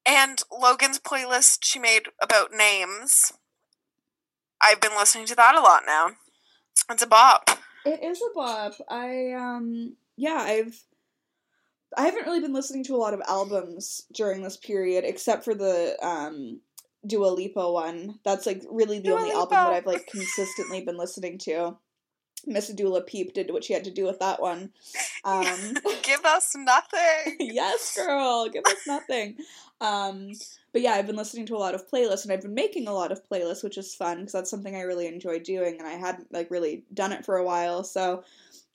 And 0.05 0.41
Logan's 0.51 0.97
playlist 0.99 1.59
she 1.63 1.77
made 1.77 2.07
about 2.19 2.51
names. 2.51 3.31
I've 4.59 4.81
been 4.81 4.95
listening 4.95 5.27
to 5.27 5.35
that 5.35 5.55
a 5.55 5.61
lot 5.61 5.83
now. 5.85 6.15
It's 6.89 7.03
a 7.03 7.07
bop. 7.07 7.49
It 7.85 8.03
is 8.03 8.21
a 8.21 8.33
bop. 8.35 8.73
I 8.89 9.31
um 9.33 9.95
yeah, 10.17 10.37
I've 10.39 10.83
I 11.97 12.05
haven't 12.05 12.25
really 12.25 12.39
been 12.39 12.53
listening 12.53 12.83
to 12.85 12.95
a 12.95 12.97
lot 12.97 13.13
of 13.13 13.21
albums 13.27 14.03
during 14.13 14.41
this 14.41 14.57
period, 14.57 15.03
except 15.03 15.43
for 15.43 15.53
the 15.55 15.97
um 16.05 16.59
Dua 17.05 17.27
Lipa 17.27 17.71
one. 17.71 18.19
That's 18.23 18.45
like 18.45 18.63
really 18.69 18.99
the 18.99 19.09
Dua 19.09 19.19
only 19.19 19.31
album 19.31 19.57
that 19.57 19.73
I've 19.73 19.85
like 19.85 20.07
consistently 20.07 20.81
been 20.81 20.97
listening 20.97 21.37
to. 21.39 21.77
Miss 22.45 22.69
Dula 22.69 23.01
Peep 23.01 23.33
did 23.33 23.51
what 23.51 23.63
she 23.63 23.73
had 23.73 23.83
to 23.83 23.91
do 23.91 24.05
with 24.05 24.19
that 24.19 24.41
one. 24.41 24.71
Um 25.23 25.75
Give 26.01 26.25
us 26.25 26.53
nothing. 26.57 27.37
yes, 27.39 27.95
girl, 27.95 28.49
give 28.49 28.63
us 28.65 28.87
nothing. 28.87 29.37
Um, 29.81 30.31
but 30.73 30.81
yeah, 30.81 30.91
I've 30.93 31.07
been 31.07 31.15
listening 31.17 31.45
to 31.47 31.55
a 31.55 31.57
lot 31.57 31.75
of 31.75 31.89
playlists, 31.89 32.23
and 32.23 32.31
I've 32.31 32.41
been 32.41 32.53
making 32.53 32.87
a 32.87 32.93
lot 32.93 33.11
of 33.11 33.27
playlists, 33.27 33.63
which 33.63 33.77
is 33.77 33.93
fun 33.95 34.19
because 34.19 34.31
that's 34.33 34.49
something 34.49 34.75
I 34.75 34.81
really 34.81 35.07
enjoy 35.07 35.39
doing, 35.39 35.77
and 35.79 35.87
I 35.87 35.93
hadn't 35.93 36.31
like 36.31 36.49
really 36.51 36.83
done 36.93 37.11
it 37.11 37.25
for 37.25 37.37
a 37.37 37.43
while. 37.43 37.83
So 37.83 38.23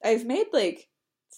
I've 0.05 0.27
made 0.27 0.47
like 0.53 0.89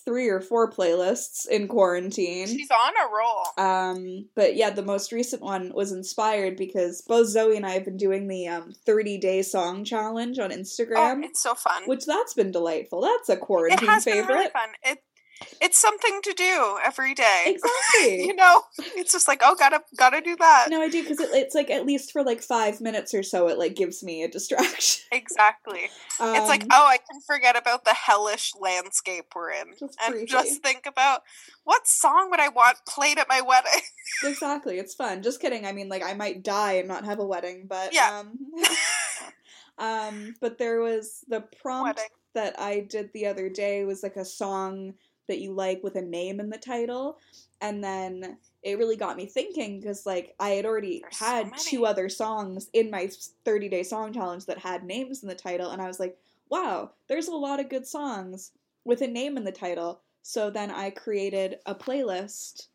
three 0.05 0.29
or 0.29 0.41
four 0.41 0.71
playlists 0.71 1.47
in 1.49 1.69
quarantine. 1.69 2.47
She's 2.47 2.71
on 2.71 2.93
a 2.97 3.13
roll. 3.15 3.67
Um, 3.67 4.29
but 4.35 4.57
yeah, 4.57 4.71
the 4.71 4.83
most 4.83 5.13
recent 5.13 5.43
one 5.43 5.73
was 5.75 5.93
inspired 5.93 6.57
because 6.57 7.03
both 7.03 7.27
Zoe 7.29 7.57
and 7.57 7.67
I 7.67 7.71
have 7.73 7.85
been 7.85 7.97
doing 7.99 8.27
the 8.27 8.49
um 8.49 8.73
30 8.87 9.19
day 9.19 9.43
song 9.43 9.85
challenge 9.85 10.39
on 10.39 10.51
Oh, 10.53 10.55
Instagram, 10.57 11.25
it's 11.25 11.43
so 11.43 11.55
fun. 11.55 11.83
which 11.87 12.07
that's 12.07 12.33
been 12.33 12.53
delightful. 12.53 13.03
That's 13.03 13.29
a 13.29 13.33
It 13.33 13.41
quarantine 13.41 13.89
has 13.89 14.05
favorite. 14.05 14.27
been 14.29 14.37
really 14.37 14.51
fun. 14.51 14.69
It 14.85 14.99
it's 15.61 15.79
something 15.79 16.21
to 16.23 16.33
do 16.35 16.79
every 16.85 17.15
day. 17.15 17.57
Exactly. 17.59 18.27
you 18.27 18.35
know, 18.35 18.63
it's 18.97 19.13
just 19.13 19.27
like 19.29 19.41
oh, 19.45 19.55
gotta 19.59 19.81
gotta 19.97 20.21
do 20.21 20.37
that. 20.37 20.67
No, 20.71 20.81
I 20.83 20.89
do 20.89 21.03
because 21.03 21.21
it, 21.21 21.31
it's 21.33 21.55
like 21.55 21.71
at 21.71 21.85
least 21.87 22.13
for 22.13 22.23
like 22.23 22.41
five 22.43 22.81
minutes 22.81 23.15
or 23.15 23.23
so, 23.23 23.49
it 23.49 23.59
like 23.59 23.75
gives 23.75 24.03
me 24.03 24.23
a 24.23 24.29
distraction. 24.29 25.05
Exactly. 25.13 25.89
Um, 26.21 26.35
It's 26.35 26.49
like, 26.49 26.65
oh, 26.71 26.87
I 26.87 26.99
can 26.99 27.21
forget 27.27 27.57
about 27.57 27.85
the 27.85 27.95
hellish 27.95 28.53
landscape 28.61 29.25
we're 29.35 29.51
in 29.53 29.69
Just 29.79 29.97
and 30.05 30.13
briefly. 30.13 30.27
just 30.27 30.63
think 30.63 30.85
about 30.87 31.23
what 31.65 31.87
song 31.89 32.29
would 32.31 32.41
I 32.41 32.49
want 32.49 32.77
played 32.87 33.19
at 33.19 33.27
my 33.29 33.41
wedding? 33.41 33.81
exactly, 34.25 34.79
it's 34.79 34.95
fun. 34.95 35.23
Just 35.23 35.41
kidding. 35.41 35.65
I 35.65 35.73
mean, 35.73 35.89
like 35.89 36.03
I 36.05 36.13
might 36.15 36.43
die 36.43 36.75
and 36.75 36.89
not 36.89 37.05
have 37.07 37.19
a 37.21 37.25
wedding, 37.27 37.65
but 37.69 37.95
Yeah. 37.95 38.21
um, 38.23 38.39
um, 39.79 40.35
but 40.41 40.59
there 40.59 40.81
was 40.81 41.25
the 41.29 41.41
prompt 41.63 41.85
Wedding. 41.99 42.11
that 42.35 42.59
I 42.61 42.81
did 42.81 43.11
the 43.13 43.27
other 43.27 43.49
day 43.49 43.85
was 43.85 44.03
like 44.03 44.17
a 44.17 44.25
song 44.25 44.95
that 45.29 45.39
you 45.39 45.53
like 45.53 45.83
with 45.83 45.97
a 45.97 46.03
name 46.03 46.41
in 46.41 46.51
the 46.51 46.59
title. 46.59 47.19
And 47.61 47.83
then 47.83 48.39
it 48.63 48.79
really 48.79 48.97
got 48.97 49.17
me 49.17 49.27
thinking 49.27 49.81
because 49.81 50.05
like 50.05 50.35
I 50.41 50.51
had 50.51 50.67
already 50.67 51.01
There's 51.01 51.19
had 51.19 51.51
many. 51.51 51.63
two 51.63 51.87
other 51.87 52.09
songs 52.09 52.69
in 52.73 52.91
my 52.91 53.11
30 53.45 53.69
day 53.69 53.83
song 53.83 54.13
challenge 54.13 54.47
that 54.47 54.59
had 54.59 54.85
names 54.85 55.23
in 55.23 55.29
the 55.29 55.35
title 55.35 55.71
and 55.71 55.81
I 55.81 55.87
was 55.87 56.01
like, 56.01 56.19
wow, 56.51 56.93
there's 57.09 57.29
a 57.29 57.37
lot 57.37 57.61
of 57.61 57.69
good 57.69 57.87
songs 57.87 58.53
with 58.85 59.03
a 59.03 59.07
name 59.07 59.37
in 59.37 59.45
the 59.45 59.53
title. 59.53 60.01
So 60.23 60.51
then 60.51 60.71
I 60.71 60.91
created 60.91 61.59
a 61.67 61.75
playlist 61.75 62.69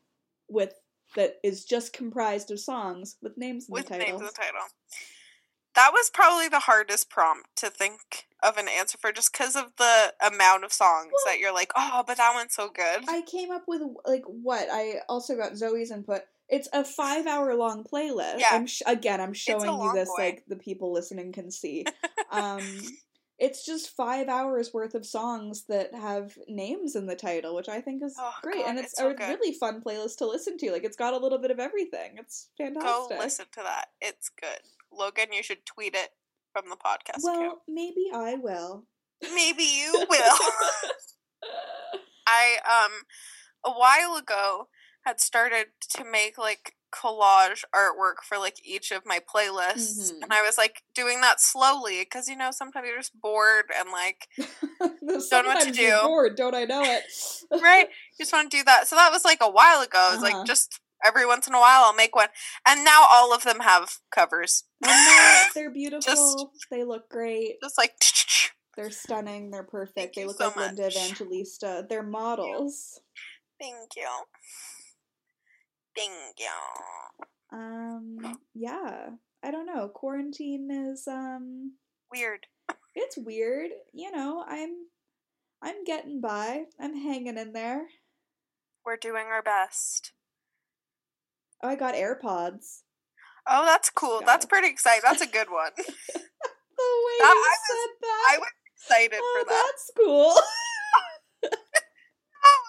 with 0.48 0.74
that 1.16 1.40
is 1.44 1.66
just 1.66 1.94
comprised 1.94 2.52
of 2.52 2.60
songs 2.60 3.18
with 3.22 3.38
names 3.38 3.68
in 3.68 3.74
with 3.74 3.88
the 3.88 3.98
names 3.98 4.20
in 4.20 4.26
the 4.26 4.32
title. 4.32 4.62
That 5.76 5.92
was 5.92 6.12
probably 6.14 6.48
the 6.48 6.60
hardest 6.60 7.10
prompt 7.10 7.56
to 7.58 7.70
think 7.70 8.28
of 8.42 8.58
an 8.58 8.68
answer 8.68 8.98
for, 8.98 9.12
just 9.12 9.32
because 9.32 9.56
of 9.56 9.72
the 9.78 10.14
amount 10.26 10.64
of 10.64 10.74
songs 10.74 11.12
Well- 11.12 11.34
that 11.34 11.40
you're 11.40 11.54
like, 11.54 11.72
oh, 11.76 12.04
but 12.06 12.18
that 12.18 12.34
one's 12.34 12.54
so 12.54 12.70
good. 12.70 13.04
I 13.08 13.22
came 13.22 13.52
up 13.52 13.64
with 13.68 13.82
like 14.06 14.24
what 14.26 14.68
I 14.72 15.02
also 15.10 15.36
got 15.36 15.56
Zoe's 15.58 15.92
input. 15.92 16.22
It's 16.50 16.68
a 16.74 16.84
five 16.84 17.26
hour 17.26 17.56
long 17.56 17.84
playlist. 17.84 18.40
Yeah. 18.40 18.50
I'm 18.52 18.68
sh- 18.68 18.82
again, 18.86 19.22
I'm 19.22 19.34
showing 19.34 19.72
you 19.72 19.94
this 19.94 20.10
like 20.18 20.44
the 20.48 20.58
people 20.58 20.92
listening 20.94 21.32
can 21.32 21.50
see. 21.50 21.86
um, 22.32 22.62
it's 23.40 23.66
just 23.66 23.96
five 23.96 24.28
hours 24.28 24.72
worth 24.74 24.94
of 24.96 25.06
songs 25.06 25.66
that 25.68 25.94
have 25.94 26.38
names 26.48 26.96
in 26.96 27.08
the 27.08 27.16
title, 27.16 27.56
which 27.56 27.68
I 27.70 27.82
think 27.82 28.04
is 28.04 28.16
Oh, 28.20 28.32
great, 28.42 28.58
God, 28.58 28.70
and 28.70 28.78
it's, 28.80 28.94
it's 28.94 28.98
so 29.00 29.10
a 29.10 29.14
good. 29.14 29.28
really 29.30 29.54
fun 29.58 29.82
playlist 29.82 30.18
to 30.18 30.28
listen 30.28 30.58
to. 30.60 30.72
Like 30.72 30.84
it's 30.84 30.96
got 30.98 31.14
a 31.14 31.18
little 31.18 31.40
bit 31.40 31.52
of 31.52 31.60
everything. 31.60 32.12
It's 32.18 32.50
fantastic. 32.58 33.18
Go 33.18 33.24
listen 33.24 33.46
to 33.54 33.62
that. 33.64 33.88
It's 34.02 34.30
good. 34.40 34.60
Logan, 34.92 35.34
you 35.34 35.42
should 35.44 35.66
tweet 35.66 35.96
it 35.96 36.10
from 36.54 36.70
the 36.70 36.76
podcast 36.76 37.24
well, 37.24 37.40
account. 37.40 37.60
maybe 37.68 38.06
I 38.14 38.36
will. 38.36 38.86
Maybe 39.34 39.64
you 39.64 39.92
will. 40.10 40.38
I 42.28 42.58
um 42.66 42.92
a 43.66 43.72
while 43.72 44.16
ago 44.18 44.68
had 45.06 45.20
started 45.20 45.68
to 45.98 46.04
make 46.06 46.38
like 46.38 46.76
collage 46.94 47.64
artwork 47.74 48.16
for 48.28 48.38
like 48.38 48.58
each 48.64 48.92
of 48.92 49.06
my 49.06 49.20
playlists 49.20 50.12
Mhm. 50.12 50.24
and 50.24 50.34
I 50.34 50.42
was 50.44 50.58
like 50.58 50.84
doing 50.94 51.22
that 51.22 51.42
slowly 51.42 52.02
because 52.02 52.28
you 52.28 52.36
know 52.38 52.52
sometimes 52.52 52.88
you're 52.88 52.98
just 52.98 53.20
bored 53.20 53.66
and 53.78 53.90
like 53.92 54.28
Sometimes 55.20 55.78
you're 55.78 56.00
do. 56.02 56.06
bored, 56.08 56.36
don't 56.36 56.56
I 56.56 56.66
know 56.66 56.84
it? 56.84 57.04
right 57.62 57.88
you 58.18 58.24
just 58.26 58.34
want 58.34 58.50
to 58.52 58.58
do 58.58 58.64
that 58.64 58.88
so 58.88 58.96
that 58.96 59.12
was 59.12 59.26
like 59.26 59.40
a 59.42 59.50
while 59.50 59.82
ago 59.82 60.10
it 60.12 60.16
was 60.16 60.24
Uh-huh. 60.24 60.38
like 60.40 60.46
just 60.48 60.80
every 61.06 61.26
once 61.26 61.48
in 61.48 61.54
a 61.54 61.60
while 61.60 61.84
I'll 61.84 61.94
make 61.96 62.16
one 62.16 62.30
and 62.68 62.84
now 62.86 63.06
all 63.12 63.34
of 63.34 63.44
them 63.44 63.60
have 63.60 63.98
covers 64.12 64.64
they're, 65.54 65.70
beautiful. 65.74 66.52
they 66.72 66.84
look 66.84 67.10
great. 67.10 67.56
just 67.64 67.78
like 67.78 67.94
They're 68.76 68.90
stunning. 68.92 69.52
They're 69.52 69.64
perfect. 69.64 69.96
Thank 69.96 70.14
they 70.16 70.26
look 70.26 70.38
so 70.38 70.48
like 70.48 70.56
Linda. 70.58 70.88
Evangelista. 70.88 71.86
They're 71.90 72.04
models. 72.04 73.00
thank 73.60 73.76
you 73.96 74.04
thank 74.04 74.08
you 74.08 74.83
Um, 77.52 78.38
yeah. 78.54 79.10
I 79.44 79.52
don't 79.52 79.66
know. 79.66 79.90
Quarantine 79.90 80.70
is 80.72 81.08
um, 81.08 81.74
weird 82.12 82.48
it's 82.96 83.18
weird. 83.18 83.72
You 83.94 84.12
know, 84.12 84.44
I'm, 84.48 84.70
I'm 85.62 85.84
getting 85.84 86.22
by. 86.22 86.66
I'm 86.80 86.96
hanging 86.96 87.38
in 87.38 87.54
there. 87.54 87.88
we're 88.86 88.98
doing 88.98 89.26
our 89.28 89.42
best 89.42 90.12
Oh, 91.66 91.70
I 91.70 91.76
got 91.76 91.96
AirPods. 91.96 92.82
Oh, 93.48 93.64
that's 93.64 93.90
cool. 93.90 94.20
That's 94.26 94.44
Stuff. 94.44 94.50
pretty 94.50 94.68
exciting. 94.68 95.00
That's 95.06 95.22
a 95.22 95.28
good 95.28 95.48
one. 95.50 95.72
The 95.78 95.84
way 95.86 97.18
That- 97.20 97.34
you 97.34 97.46
I 97.46 97.56
said 97.68 97.90
that. 98.02 98.28
I 98.32 98.38
was 98.40 98.50
excited 98.76 99.20
oh, 99.22 99.40
for 99.40 99.50
that. 99.50 99.64
that's 99.66 99.92
cool. 99.98 100.36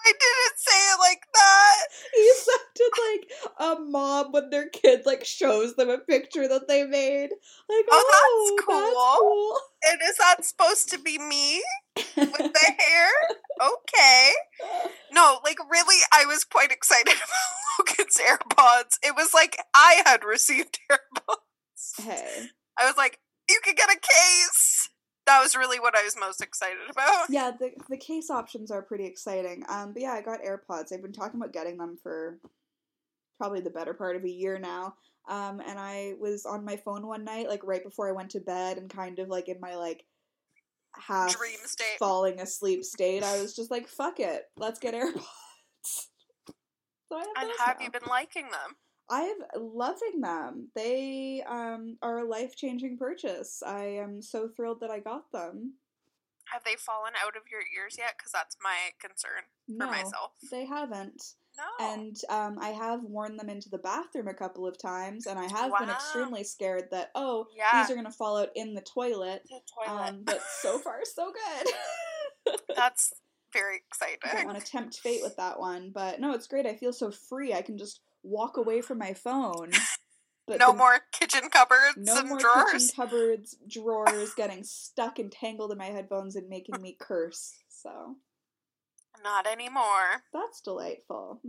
I 0.07 0.11
didn't 0.11 0.57
say 0.57 0.77
it 0.93 0.99
like 0.99 1.21
that. 1.33 1.77
you 2.13 2.35
sounded 2.45 2.93
like 3.07 3.77
a 3.77 3.81
mom 3.81 4.31
when 4.31 4.49
their 4.49 4.69
kid 4.69 5.01
like 5.05 5.25
shows 5.25 5.75
them 5.75 5.89
a 5.89 5.97
picture 5.97 6.47
that 6.47 6.67
they 6.67 6.83
made. 6.83 7.29
Like, 7.69 7.85
Oh, 7.89 8.11
oh, 8.13 8.55
that's 8.57 8.65
cool." 8.67 9.91
And 9.91 10.01
is 10.07 10.17
that 10.17 10.45
supposed 10.45 10.89
to 10.89 10.99
be 10.99 11.17
me 11.17 11.63
with 12.15 12.53
the 12.53 12.73
hair? 12.79 13.09
Okay. 13.61 14.31
No, 15.11 15.39
like 15.43 15.57
really, 15.69 15.97
I 16.13 16.25
was 16.25 16.43
quite 16.43 16.71
excited 16.71 17.13
about 17.13 17.89
Logan's 17.97 18.17
AirPods. 18.17 18.97
It 19.03 19.15
was 19.15 19.33
like 19.33 19.57
I 19.73 20.01
had 20.05 20.23
received 20.23 20.79
AirPods. 20.91 22.03
hey. 22.03 22.47
I 22.77 22.85
was 22.85 22.97
like, 22.97 23.19
you 23.49 23.59
could 23.63 23.75
get 23.77 23.89
a 23.89 23.99
case. 23.99 24.74
That 25.25 25.41
was 25.41 25.55
really 25.55 25.79
what 25.79 25.95
I 25.97 26.03
was 26.03 26.15
most 26.19 26.41
excited 26.41 26.89
about. 26.89 27.29
Yeah, 27.29 27.51
the 27.57 27.71
the 27.89 27.97
case 27.97 28.29
options 28.29 28.69
are 28.71 28.81
pretty 28.81 29.05
exciting. 29.05 29.63
Um, 29.67 29.93
but 29.93 30.01
yeah, 30.03 30.11
I 30.13 30.21
got 30.21 30.41
AirPods. 30.43 30.93
I've 30.93 31.01
been 31.01 31.11
talking 31.13 31.39
about 31.39 31.53
getting 31.53 31.77
them 31.77 31.97
for 32.01 32.37
probably 33.37 33.61
the 33.61 33.69
better 33.71 33.93
part 33.93 34.15
of 34.15 34.23
a 34.23 34.29
year 34.29 34.59
now. 34.59 34.95
Um, 35.27 35.59
and 35.65 35.79
I 35.79 36.13
was 36.19 36.45
on 36.45 36.63
my 36.63 36.75
phone 36.77 37.07
one 37.07 37.23
night, 37.23 37.49
like 37.49 37.63
right 37.63 37.83
before 37.83 38.07
I 38.07 38.11
went 38.11 38.29
to 38.31 38.39
bed, 38.39 38.77
and 38.77 38.89
kind 38.89 39.17
of 39.19 39.27
like 39.27 39.49
in 39.49 39.59
my 39.59 39.75
like 39.75 40.05
half 40.95 41.35
Dream 41.35 41.57
state. 41.65 41.97
falling 41.97 42.39
asleep 42.39 42.83
state. 42.83 43.23
I 43.23 43.41
was 43.41 43.55
just 43.57 43.71
like, 43.71 43.87
"Fuck 43.87 44.19
it, 44.19 44.43
let's 44.57 44.79
get 44.79 44.93
AirPods." 44.93 45.23
So 47.07 47.17
I 47.17 47.19
have 47.19 47.27
And 47.49 47.51
have 47.59 47.79
now. 47.79 47.85
you 47.85 47.91
been 47.91 48.09
liking 48.09 48.45
them? 48.45 48.75
I'm 49.09 49.35
loving 49.57 50.21
them. 50.21 50.69
They 50.75 51.43
um, 51.47 51.97
are 52.01 52.19
a 52.19 52.27
life 52.27 52.55
changing 52.55 52.97
purchase. 52.97 53.61
I 53.65 53.83
am 53.83 54.21
so 54.21 54.47
thrilled 54.47 54.79
that 54.81 54.89
I 54.89 54.99
got 54.99 55.31
them. 55.31 55.73
Have 56.51 56.63
they 56.63 56.75
fallen 56.75 57.13
out 57.23 57.35
of 57.35 57.43
your 57.51 57.61
ears 57.61 57.95
yet? 57.97 58.13
Because 58.17 58.31
that's 58.31 58.57
my 58.63 58.75
concern 58.99 59.43
for 59.67 59.73
No, 59.73 59.87
myself. 59.87 60.31
they 60.51 60.65
haven't. 60.65 61.33
No. 61.57 61.85
And 61.87 62.17
um, 62.29 62.57
I 62.59 62.69
have 62.69 63.03
worn 63.03 63.37
them 63.37 63.49
into 63.49 63.69
the 63.69 63.77
bathroom 63.77 64.27
a 64.27 64.33
couple 64.33 64.67
of 64.67 64.77
times, 64.77 65.25
and 65.25 65.39
I 65.39 65.45
have 65.45 65.71
been 65.79 65.89
extremely 65.89 66.43
scared 66.43 66.89
that 66.91 67.11
oh, 67.15 67.47
Yeah. 67.55 67.81
these 67.81 67.89
are 67.91 67.95
gonna 67.95 68.11
fall 68.11 68.37
out 68.37 68.49
in 68.55 68.73
the 68.73 68.81
toilet. 68.81 69.43
the 69.49 69.61
toilet. 69.87 70.09
Um, 70.09 70.21
but 70.23 70.41
so 70.61 70.77
far, 70.83 70.99
so 71.03 71.31
good. 72.45 72.57
That's 72.75 73.13
very 73.53 73.77
exciting. 73.77 74.17
I 74.23 74.33
don't 74.35 74.45
want 74.45 74.59
to 74.63 74.69
tempt 74.71 74.99
fate 74.99 75.21
with 75.23 75.37
that 75.37 75.59
one, 75.59 75.91
but 75.93 76.19
no, 76.19 76.33
it's 76.33 76.47
great. 76.47 76.65
I 76.65 76.75
feel 76.75 76.91
so 76.93 77.09
free. 77.09 77.53
I 77.53 77.61
can 77.61 77.77
just 77.77 78.01
walk 78.25 78.57
away 78.57 78.81
from 78.81 78.97
my 78.97 79.13
phone. 79.13 79.71
But 80.47 80.59
no 80.59 80.73
the- 80.73 80.77
more 80.77 80.99
kitchen 81.11 81.49
cupboards 81.49 81.97
no 81.97 82.19
and 82.19 82.29
more 82.29 82.37
drawers. 82.37 82.71
kitchen 82.71 82.89
cupboards, 82.95 83.57
drawers 83.67 84.33
getting 84.37 84.63
stuck 84.63 85.17
and 85.17 85.31
tangled 85.31 85.71
in 85.71 85.79
my 85.79 85.85
headphones 85.87 86.35
and 86.35 86.47
making 86.49 86.79
me 86.83 86.95
curse. 86.99 87.55
So 87.67 88.17
Not 89.23 89.47
anymore. 89.47 90.21
that's 90.31 90.61
delightful. 90.61 91.41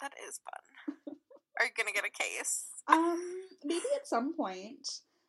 That 0.00 0.14
is 0.26 0.40
fun. 0.42 1.16
Are 1.58 1.66
you 1.66 1.72
gonna 1.76 1.92
get 1.92 2.06
a 2.06 2.10
case? 2.10 2.68
Um, 2.88 3.20
maybe 3.62 3.84
at 3.94 4.08
some 4.08 4.34
point. 4.34 4.88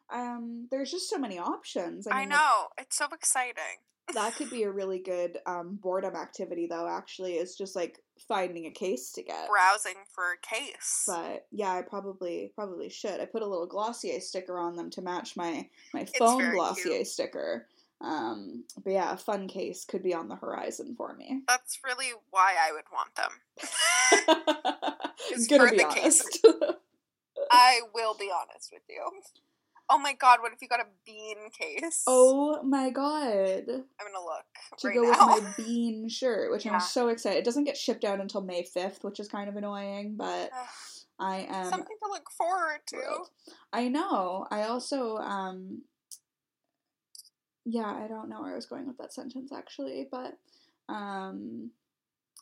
Um, 0.10 0.70
there's 0.72 0.92
just 0.92 1.10
so 1.10 1.18
many 1.18 1.38
options. 1.40 2.08
I, 2.08 2.12
I, 2.12 2.20
mean, 2.22 2.30
like, 2.30 2.40
know. 2.40 2.68
It's 2.78 2.98
so 2.98 3.08
exciting. 3.14 3.84
That 4.13 4.36
could 4.36 4.50
be 4.50 4.63
a 4.63 4.71
really 4.71 5.00
good 5.00 5.38
um 5.45 5.78
boredom 5.82 6.15
activity, 6.15 6.67
though. 6.67 6.88
Actually, 6.88 7.34
is 7.34 7.56
just 7.56 7.76
like 7.76 8.00
finding 8.28 8.65
a 8.65 8.71
case 8.71 9.12
to 9.13 9.24
get. 9.24 9.50
Browsing 9.50 9.95
for 10.13 10.24
a 10.34 10.38
case. 10.38 11.04
But 11.08 11.45
yeah, 11.52 11.71
I 11.74 11.82
probably 11.82 12.52
probably 12.56 12.89
should. 12.89 13.19
I 13.19 13.26
put 13.26 13.41
a 13.41 13.47
little 13.47 13.67
Glossier 13.67 14.19
sticker 14.19 14.60
on 14.60 14.76
them 14.76 14.89
to 14.91 15.02
match 15.02 15.36
my 15.36 15.67
my 15.93 16.06
phone 16.17 16.52
Glossier 16.54 16.84
cute. 16.97 17.08
sticker. 17.08 17.67
Um, 18.02 18.63
but 18.84 18.93
yeah, 18.93 19.13
a 19.13 19.17
fun 19.17 19.47
case 19.47 19.86
could 19.86 20.02
be 20.02 20.13
on 20.15 20.28
the 20.28 20.36
horizon 20.36 20.95
for 20.97 21.13
me. 21.15 21.41
That's 21.47 21.78
really 21.86 22.12
why 22.32 22.56
I 22.60 22.71
would 22.71 22.86
want 22.91 23.15
them. 23.15 23.32
It's 25.30 25.47
Gonna 25.47 25.65
for 25.65 25.71
be 25.71 25.78
the 25.78 25.86
case. 25.86 26.21
honest. 26.43 26.47
I 27.52 27.82
will 27.93 28.15
be 28.15 28.30
honest 28.34 28.71
with 28.74 28.82
you. 28.89 29.02
Oh 29.89 29.98
my 30.00 30.13
god, 30.13 30.39
what 30.41 30.54
if 30.54 30.62
you 30.62 30.67
got 30.67 30.80
a 30.80 30.86
bean 31.06 31.50
case? 31.52 32.04
oh 32.08 32.62
my 32.63 32.89
god. 32.89 33.63
I'm 33.67 33.67
gonna 33.67 34.24
look. 34.24 34.46
To 34.80 34.88
right 34.88 34.96
go 34.96 35.02
now. 35.04 35.36
with 35.36 35.44
my 35.44 35.54
bean 35.58 36.08
shirt, 36.10 36.52
which 36.52 36.65
Yeah. 36.65 36.74
I'm 36.76 36.80
so 36.80 37.10
excited. 37.10 37.39
It 37.39 37.46
doesn't 37.46 37.65
get 37.65 37.76
shipped 37.78 38.04
out 38.06 38.20
until 38.22 38.41
May 38.41 38.63
5th, 38.63 39.04
which 39.04 39.20
is 39.20 39.28
kind 39.28 39.50
of 39.50 39.56
annoying, 39.58 40.15
but 40.17 40.50
I 41.20 41.46
am 41.50 41.65
Something 41.70 41.98
to 42.04 42.10
look 42.10 42.30
forward 42.32 42.80
to. 42.88 42.96
thrilled. 42.98 43.30
I 43.74 43.89
know. 43.89 44.48
I 44.50 44.64
also 44.64 45.18
um 45.18 45.82
yeah, 47.66 47.86
I 47.86 48.08
don't 48.08 48.28
know 48.30 48.41
where 48.41 48.53
I 48.53 48.55
was 48.55 48.66
going 48.66 48.88
with 48.88 48.97
that 48.97 49.14
sentence 49.14 49.51
actually, 49.51 50.08
but 50.12 50.38
um 50.89 51.72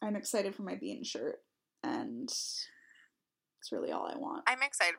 I'm 0.02 0.16
excited 0.16 0.56
for 0.56 0.62
my 0.62 0.76
bean 0.76 1.04
shirt 1.04 1.42
and 1.84 2.30
it's 2.30 3.72
really 3.72 3.92
all 3.92 4.06
I 4.08 4.18
want. 4.18 4.44
I'm 4.48 4.62
excited. 4.62 4.96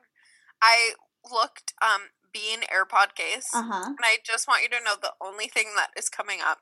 I 0.61 0.91
looked 1.31 1.73
um 1.81 2.01
bean 2.33 2.61
AirPod 2.61 3.15
case. 3.15 3.49
Uh-huh. 3.53 3.85
And 3.87 3.97
I 4.01 4.17
just 4.23 4.47
want 4.47 4.63
you 4.63 4.69
to 4.69 4.83
know 4.83 4.95
the 5.01 5.13
only 5.21 5.47
thing 5.47 5.67
that 5.75 5.89
is 5.97 6.09
coming 6.09 6.39
up 6.45 6.59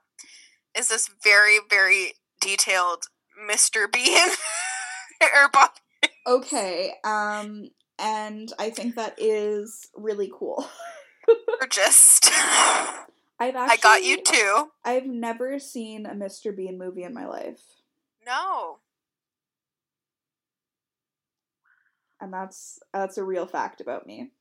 is 0.78 0.90
this 0.90 1.10
very, 1.24 1.58
very 1.70 2.14
detailed 2.42 3.06
Mr. 3.50 3.92
Bean 3.92 4.30
AirPod. 5.24 5.70
Okay. 6.28 6.96
Um 7.04 7.70
and 7.98 8.52
I 8.58 8.70
think 8.70 8.96
that 8.96 9.16
is 9.18 9.90
really 9.96 10.32
cool. 10.34 10.66
Purchased. 11.60 12.30
I've 13.42 13.56
actually 13.56 13.74
I 13.74 13.78
got 13.82 14.04
you 14.04 14.22
too. 14.22 14.70
I've 14.84 15.06
never 15.06 15.60
seen 15.60 16.06
a 16.06 16.14
Mr. 16.14 16.56
Bean 16.56 16.78
movie 16.78 17.04
in 17.04 17.14
my 17.14 17.26
life. 17.26 17.62
No. 18.26 18.80
And 22.22 22.34
that's 22.34 22.80
that's 22.94 23.18
a 23.18 23.24
real 23.24 23.46
fact 23.46 23.80
about 23.80 24.06
me. 24.06 24.32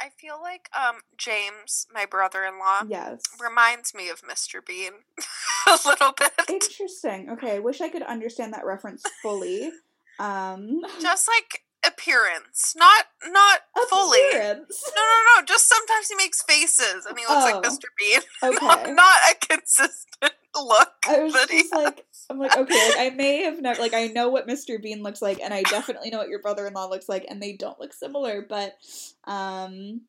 I 0.00 0.08
feel 0.18 0.40
like 0.40 0.68
um 0.78 1.00
James, 1.18 1.86
my 1.92 2.06
brother-in-law, 2.06 2.84
Yes. 2.88 3.22
reminds 3.40 3.94
me 3.94 4.08
of 4.08 4.22
Mr. 4.22 4.64
Bean 4.64 4.92
a 5.68 5.78
little 5.86 6.12
bit. 6.12 6.32
Interesting. 6.48 7.30
Okay, 7.30 7.56
I 7.56 7.58
wish 7.58 7.80
I 7.80 7.88
could 7.88 8.02
understand 8.02 8.52
that 8.54 8.64
reference 8.64 9.02
fully. 9.22 9.70
Um 10.18 10.82
Just 11.00 11.28
like 11.28 11.64
appearance, 11.86 12.74
not 12.76 13.06
not 13.26 13.60
fully. 13.88 14.20
appearance. 14.28 14.82
No, 14.94 15.02
no, 15.02 15.40
no. 15.40 15.44
Just 15.46 15.66
sometimes 15.68 16.08
he 16.08 16.14
makes 16.14 16.42
faces, 16.42 17.06
and 17.06 17.18
he 17.18 17.24
looks 17.26 17.44
Oh. 17.46 17.50
like 17.50 17.62
Mr. 17.64 17.84
Bean. 17.98 18.20
Okay. 18.42 18.66
Not, 18.66 18.90
not 18.94 19.18
a 19.30 19.46
consistent 19.46 20.32
look. 20.54 20.92
I 21.06 21.20
was 21.24 21.32
just 21.32 21.72
like, 21.74 22.04
I'm 22.30 22.38
like, 22.38 22.56
okay, 22.56 22.88
like, 22.88 22.98
I 22.98 23.10
may 23.16 23.42
have 23.42 23.60
never, 23.60 23.80
like, 23.80 23.92
I 23.92 24.06
know 24.06 24.28
what 24.28 24.46
Mr. 24.46 24.80
Bean 24.80 25.02
looks 25.02 25.20
like, 25.20 25.40
and 25.40 25.52
I 25.52 25.62
definitely 25.62 26.10
know 26.10 26.18
what 26.18 26.28
your 26.28 26.40
brother-in-law 26.40 26.86
looks 26.86 27.08
like, 27.08 27.26
and 27.28 27.42
they 27.42 27.54
don't 27.54 27.80
look 27.80 27.92
similar, 27.92 28.46
but, 28.48 28.76
um, 29.24 30.02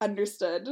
understood. 0.00 0.66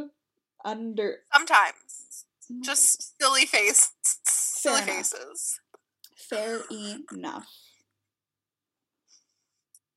Under, 0.64 1.18
sometimes 1.30 2.24
just 2.62 3.20
silly 3.20 3.44
face, 3.44 3.92
silly 4.02 4.76
enough. 4.82 4.86
faces. 4.96 5.60
fair 6.16 6.62
enough. 7.12 7.46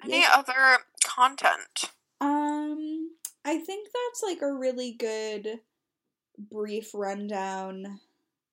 Any 0.03 0.21
Yeah. 0.21 0.31
other 0.33 0.79
content? 1.05 1.85
Um, 2.19 3.11
I 3.45 3.59
think 3.59 3.87
that's 3.93 4.21
like 4.23 4.41
a 4.41 4.51
really 4.51 4.91
good 4.91 5.61
brief 6.37 6.93
rundown 6.93 8.01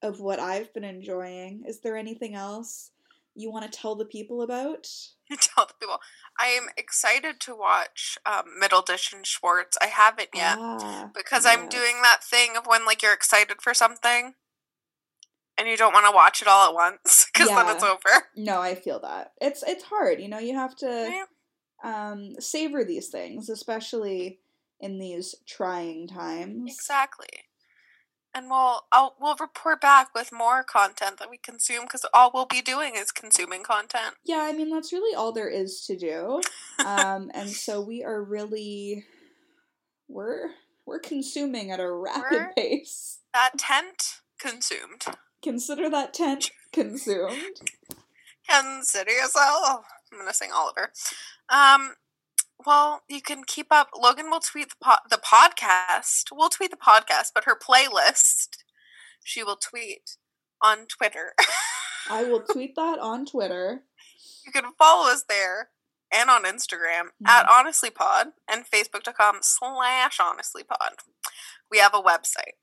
of 0.05 0.21
what 0.21 0.39
I've 0.39 0.73
been 0.75 0.85
enjoying. 0.85 1.65
Is 1.67 1.81
there 1.81 1.97
anything 1.97 2.35
else 2.35 2.91
you 3.35 3.51
want 3.51 3.65
to 3.71 3.77
tell 3.79 3.97
the 3.97 4.05
people 4.05 4.43
about? 4.43 4.87
Tell 5.41 5.67
the 5.67 5.75
people. 5.81 5.99
I 6.39 6.49
am 6.49 6.67
excited 6.77 7.41
to 7.41 7.57
watch 7.57 8.19
um, 8.27 8.45
Middleditch 8.63 9.13
and 9.13 9.27
Schwartz. 9.27 9.77
I 9.81 9.87
haven't 9.87 10.29
yet 10.35 10.59
Ah, 10.61 11.11
because 11.15 11.47
I'm 11.47 11.69
doing 11.69 12.03
that 12.03 12.23
thing 12.23 12.57
of 12.57 12.67
when 12.67 12.85
like 12.85 13.03
you're 13.03 13.15
excited 13.15 13.63
for 13.63 13.73
something 13.75 14.35
and 15.57 15.67
you 15.69 15.77
don't 15.77 15.95
want 15.95 16.07
to 16.07 16.15
watch 16.15 16.43
it 16.43 16.49
all 16.49 16.69
at 16.69 16.75
once 16.75 17.27
because 17.33 17.49
then 17.49 17.69
it's 17.69 17.83
over. 17.83 18.27
No, 18.37 18.61
I 18.61 18.75
feel 18.75 19.01
that. 19.01 19.33
It's 19.41 19.63
it's 19.67 19.85
hard, 19.85 20.21
you 20.21 20.29
know, 20.29 20.39
you 20.39 20.55
have 20.55 20.77
to 20.77 20.87
Yeah. 21.11 21.25
um 21.83 22.35
savor 22.39 22.85
these 22.85 23.09
things, 23.09 23.49
especially 23.49 24.41
in 24.81 24.99
these 24.99 25.35
trying 25.47 26.07
times. 26.07 26.71
Exactly. 26.73 27.29
And 28.35 28.51
we'll 28.51 28.81
I'll, 28.91 29.15
we'll 29.21 29.37
report 29.41 29.81
back 29.81 30.15
with 30.15 30.33
more 30.33 30.65
content 30.65 31.19
that 31.19 31.31
we 31.31 31.37
consume 31.39 31.83
because 31.85 32.05
all 32.13 32.31
we'll 32.35 32.47
be 32.47 32.61
doing 32.63 32.95
is 32.97 33.13
consuming 33.13 33.63
content. 33.63 34.17
Yeah, 34.25 34.41
I 34.43 34.53
mean 34.53 34.71
that's 34.71 34.93
really 34.93 35.15
all 35.15 35.31
there 35.33 35.49
is 35.49 35.85
to 35.87 35.97
do. 35.97 36.41
Um 36.85 37.31
and 37.33 37.49
so 37.49 37.81
we 37.81 38.03
are 38.03 38.23
really 38.23 39.05
we're 40.09 40.51
we're 40.87 40.99
consuming 40.99 41.71
at 41.71 41.81
a 41.81 41.91
rapid 41.91 42.23
We're- 42.31 42.53
pace. 42.57 43.21
That 43.33 43.53
tent 43.57 44.21
consumed. 44.39 45.05
Consider 45.43 45.89
that 45.91 46.13
tent 46.15 46.51
consumed. 46.73 47.61
Consider 48.49 49.11
yourself. 49.13 49.85
I'm 50.13 50.19
gonna 50.19 50.35
sing 50.35 50.51
Oliver. 50.53 50.93
Um, 51.49 51.95
well, 52.67 53.03
you 53.09 53.21
can 53.21 53.45
keep 53.45 53.69
up. 53.71 53.91
Logan 53.99 54.31
will 54.31 54.41
tweet 54.41 54.71
the 54.71 54.77
po- 54.83 55.09
the 55.09 55.19
podcast. 55.19 56.25
We'll 56.33 56.49
tweet 56.49 56.71
the 56.71 56.77
podcast, 56.77 57.31
but 57.35 57.45
her 57.45 57.59
playlist 57.59 58.65
she 59.25 59.43
will 59.43 59.57
tweet 59.57 60.17
on 60.63 60.87
Twitter. 60.87 61.33
I 62.09 62.25
will 62.25 62.41
tweet 62.53 62.77
that 62.77 62.99
on 63.01 63.27
Twitter. 63.27 63.83
you 64.47 64.53
can 64.53 64.73
follow 64.79 65.11
us 65.11 65.25
there 65.29 65.71
and 66.13 66.31
on 66.31 66.45
Instagram 66.45 67.11
mm-hmm. 67.23 67.27
at 67.27 67.47
honestlypod 67.47 68.33
and 68.49 68.65
facebook.com 68.71 69.39
slash 69.41 70.19
honestlypod. 70.19 71.01
We 71.71 71.79
have 71.79 71.95
a 71.95 72.03
website, 72.03 72.59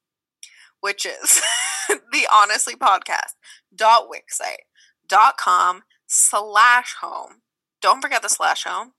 which 0.79 1.05
is 1.05 1.41
the 1.89 2.27
honestly 2.31 2.75
podcast 2.75 3.33
dot 3.75 4.07
wixsite 4.07 4.65
dot 5.09 5.37
com 5.37 5.81
slash 6.07 6.95
home. 7.01 7.41
Don't 7.81 8.01
forget 8.01 8.21
the 8.21 8.29
slash 8.29 8.63
home 8.63 8.93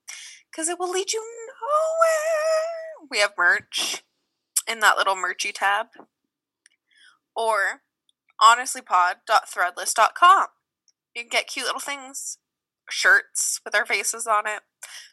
because 0.53 0.69
it 0.69 0.79
will 0.79 0.91
lead 0.91 1.11
you 1.13 1.21
nowhere. 1.21 3.07
We 3.09 3.17
have 3.19 3.33
merch 3.37 4.03
in 4.69 4.81
that 4.81 4.97
little 4.97 5.15
merchy 5.15 5.53
tab 5.53 5.87
or 7.35 7.81
honestlypod.threadless.com. 8.41 10.47
You 11.15 11.23
can 11.23 11.29
get 11.29 11.47
cute 11.47 11.65
little 11.65 11.81
things 11.81 12.37
shirts 12.89 13.61
with 13.63 13.73
our 13.75 13.85
faces 13.85 14.27
on 14.27 14.45
it, 14.45 14.59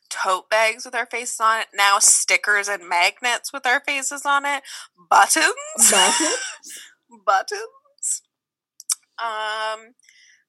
tote 0.09 0.51
bags 0.51 0.85
with 0.85 0.95
our 0.95 1.07
faces 1.07 1.39
on 1.41 1.61
it, 1.61 1.69
now 1.75 1.99
stickers 2.01 2.69
and 2.69 2.89
magnets 2.89 3.53
with 3.53 3.67
our 3.67 3.81
faces 3.81 4.25
on 4.27 4.45
it, 4.45 4.63
buttons, 5.09 5.55
Buttons? 5.91 6.81
buttons. 7.27 8.23
Um, 9.19 9.95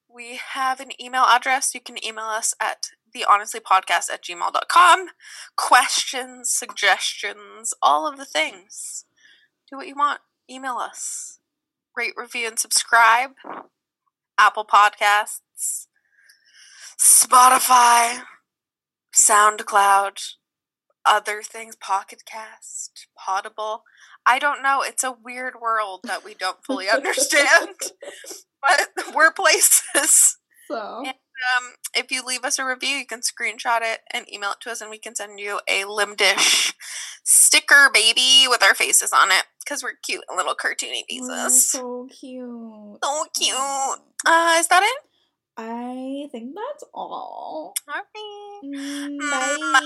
we 0.08 0.40
have 0.54 0.80
an 0.80 0.90
email 1.00 1.24
address. 1.24 1.74
You 1.74 1.80
can 1.80 2.04
email 2.04 2.24
us 2.24 2.54
at 2.60 2.88
the 3.12 3.24
honestly 3.28 3.60
podcast 3.60 4.10
at 4.12 4.22
gmail.com. 4.22 5.08
Questions, 5.56 6.50
suggestions, 6.50 7.74
all 7.82 8.08
of 8.08 8.16
the 8.16 8.24
things. 8.24 9.04
Do 9.70 9.76
what 9.76 9.86
you 9.86 9.94
want. 9.94 10.20
Email 10.50 10.76
us. 10.76 11.38
Rate, 11.96 12.14
review, 12.16 12.48
and 12.48 12.58
subscribe. 12.58 13.32
Apple 14.38 14.64
Podcasts, 14.64 15.86
Spotify, 16.98 18.22
SoundCloud, 19.14 20.34
other 21.04 21.42
things, 21.42 21.76
Pocket 21.76 22.22
Cast, 22.26 23.06
Potable. 23.16 23.84
I 24.26 24.38
don't 24.38 24.62
know. 24.62 24.82
It's 24.82 25.04
a 25.04 25.12
weird 25.12 25.54
world 25.60 26.00
that 26.04 26.24
we 26.24 26.34
don't 26.34 26.64
fully 26.64 26.88
understand, 26.92 27.76
but 28.60 29.14
we're 29.14 29.32
places. 29.32 30.38
So 30.68 31.04
Um, 31.56 31.72
if 31.94 32.10
you 32.10 32.24
leave 32.24 32.44
us 32.44 32.58
a 32.58 32.64
review, 32.64 32.96
you 32.96 33.06
can 33.06 33.20
screenshot 33.20 33.80
it 33.82 34.00
and 34.12 34.30
email 34.32 34.52
it 34.52 34.58
to 34.62 34.70
us, 34.70 34.80
and 34.80 34.90
we 34.90 34.98
can 34.98 35.14
send 35.14 35.38
you 35.40 35.60
a 35.68 35.82
Limdish 35.84 36.72
sticker, 37.24 37.90
baby, 37.92 38.46
with 38.48 38.62
our 38.62 38.74
faces 38.74 39.12
on 39.12 39.30
it 39.30 39.44
because 39.60 39.82
we're 39.82 39.94
cute 40.02 40.24
and 40.28 40.36
little 40.36 40.54
cartoony 40.54 41.06
pieces. 41.08 41.70
so 41.70 42.08
cute. 42.10 42.98
So 43.02 43.24
cute. 43.38 43.56
Uh, 44.26 44.56
is 44.58 44.68
that 44.68 44.82
it? 44.82 45.02
I 45.56 46.28
think 46.32 46.54
that's 46.54 46.84
all. 46.94 47.74
All 47.88 47.94
right. 47.94 48.60
Mm, 48.64 49.18
Mm, 49.18 49.30
Bye. 49.30 49.80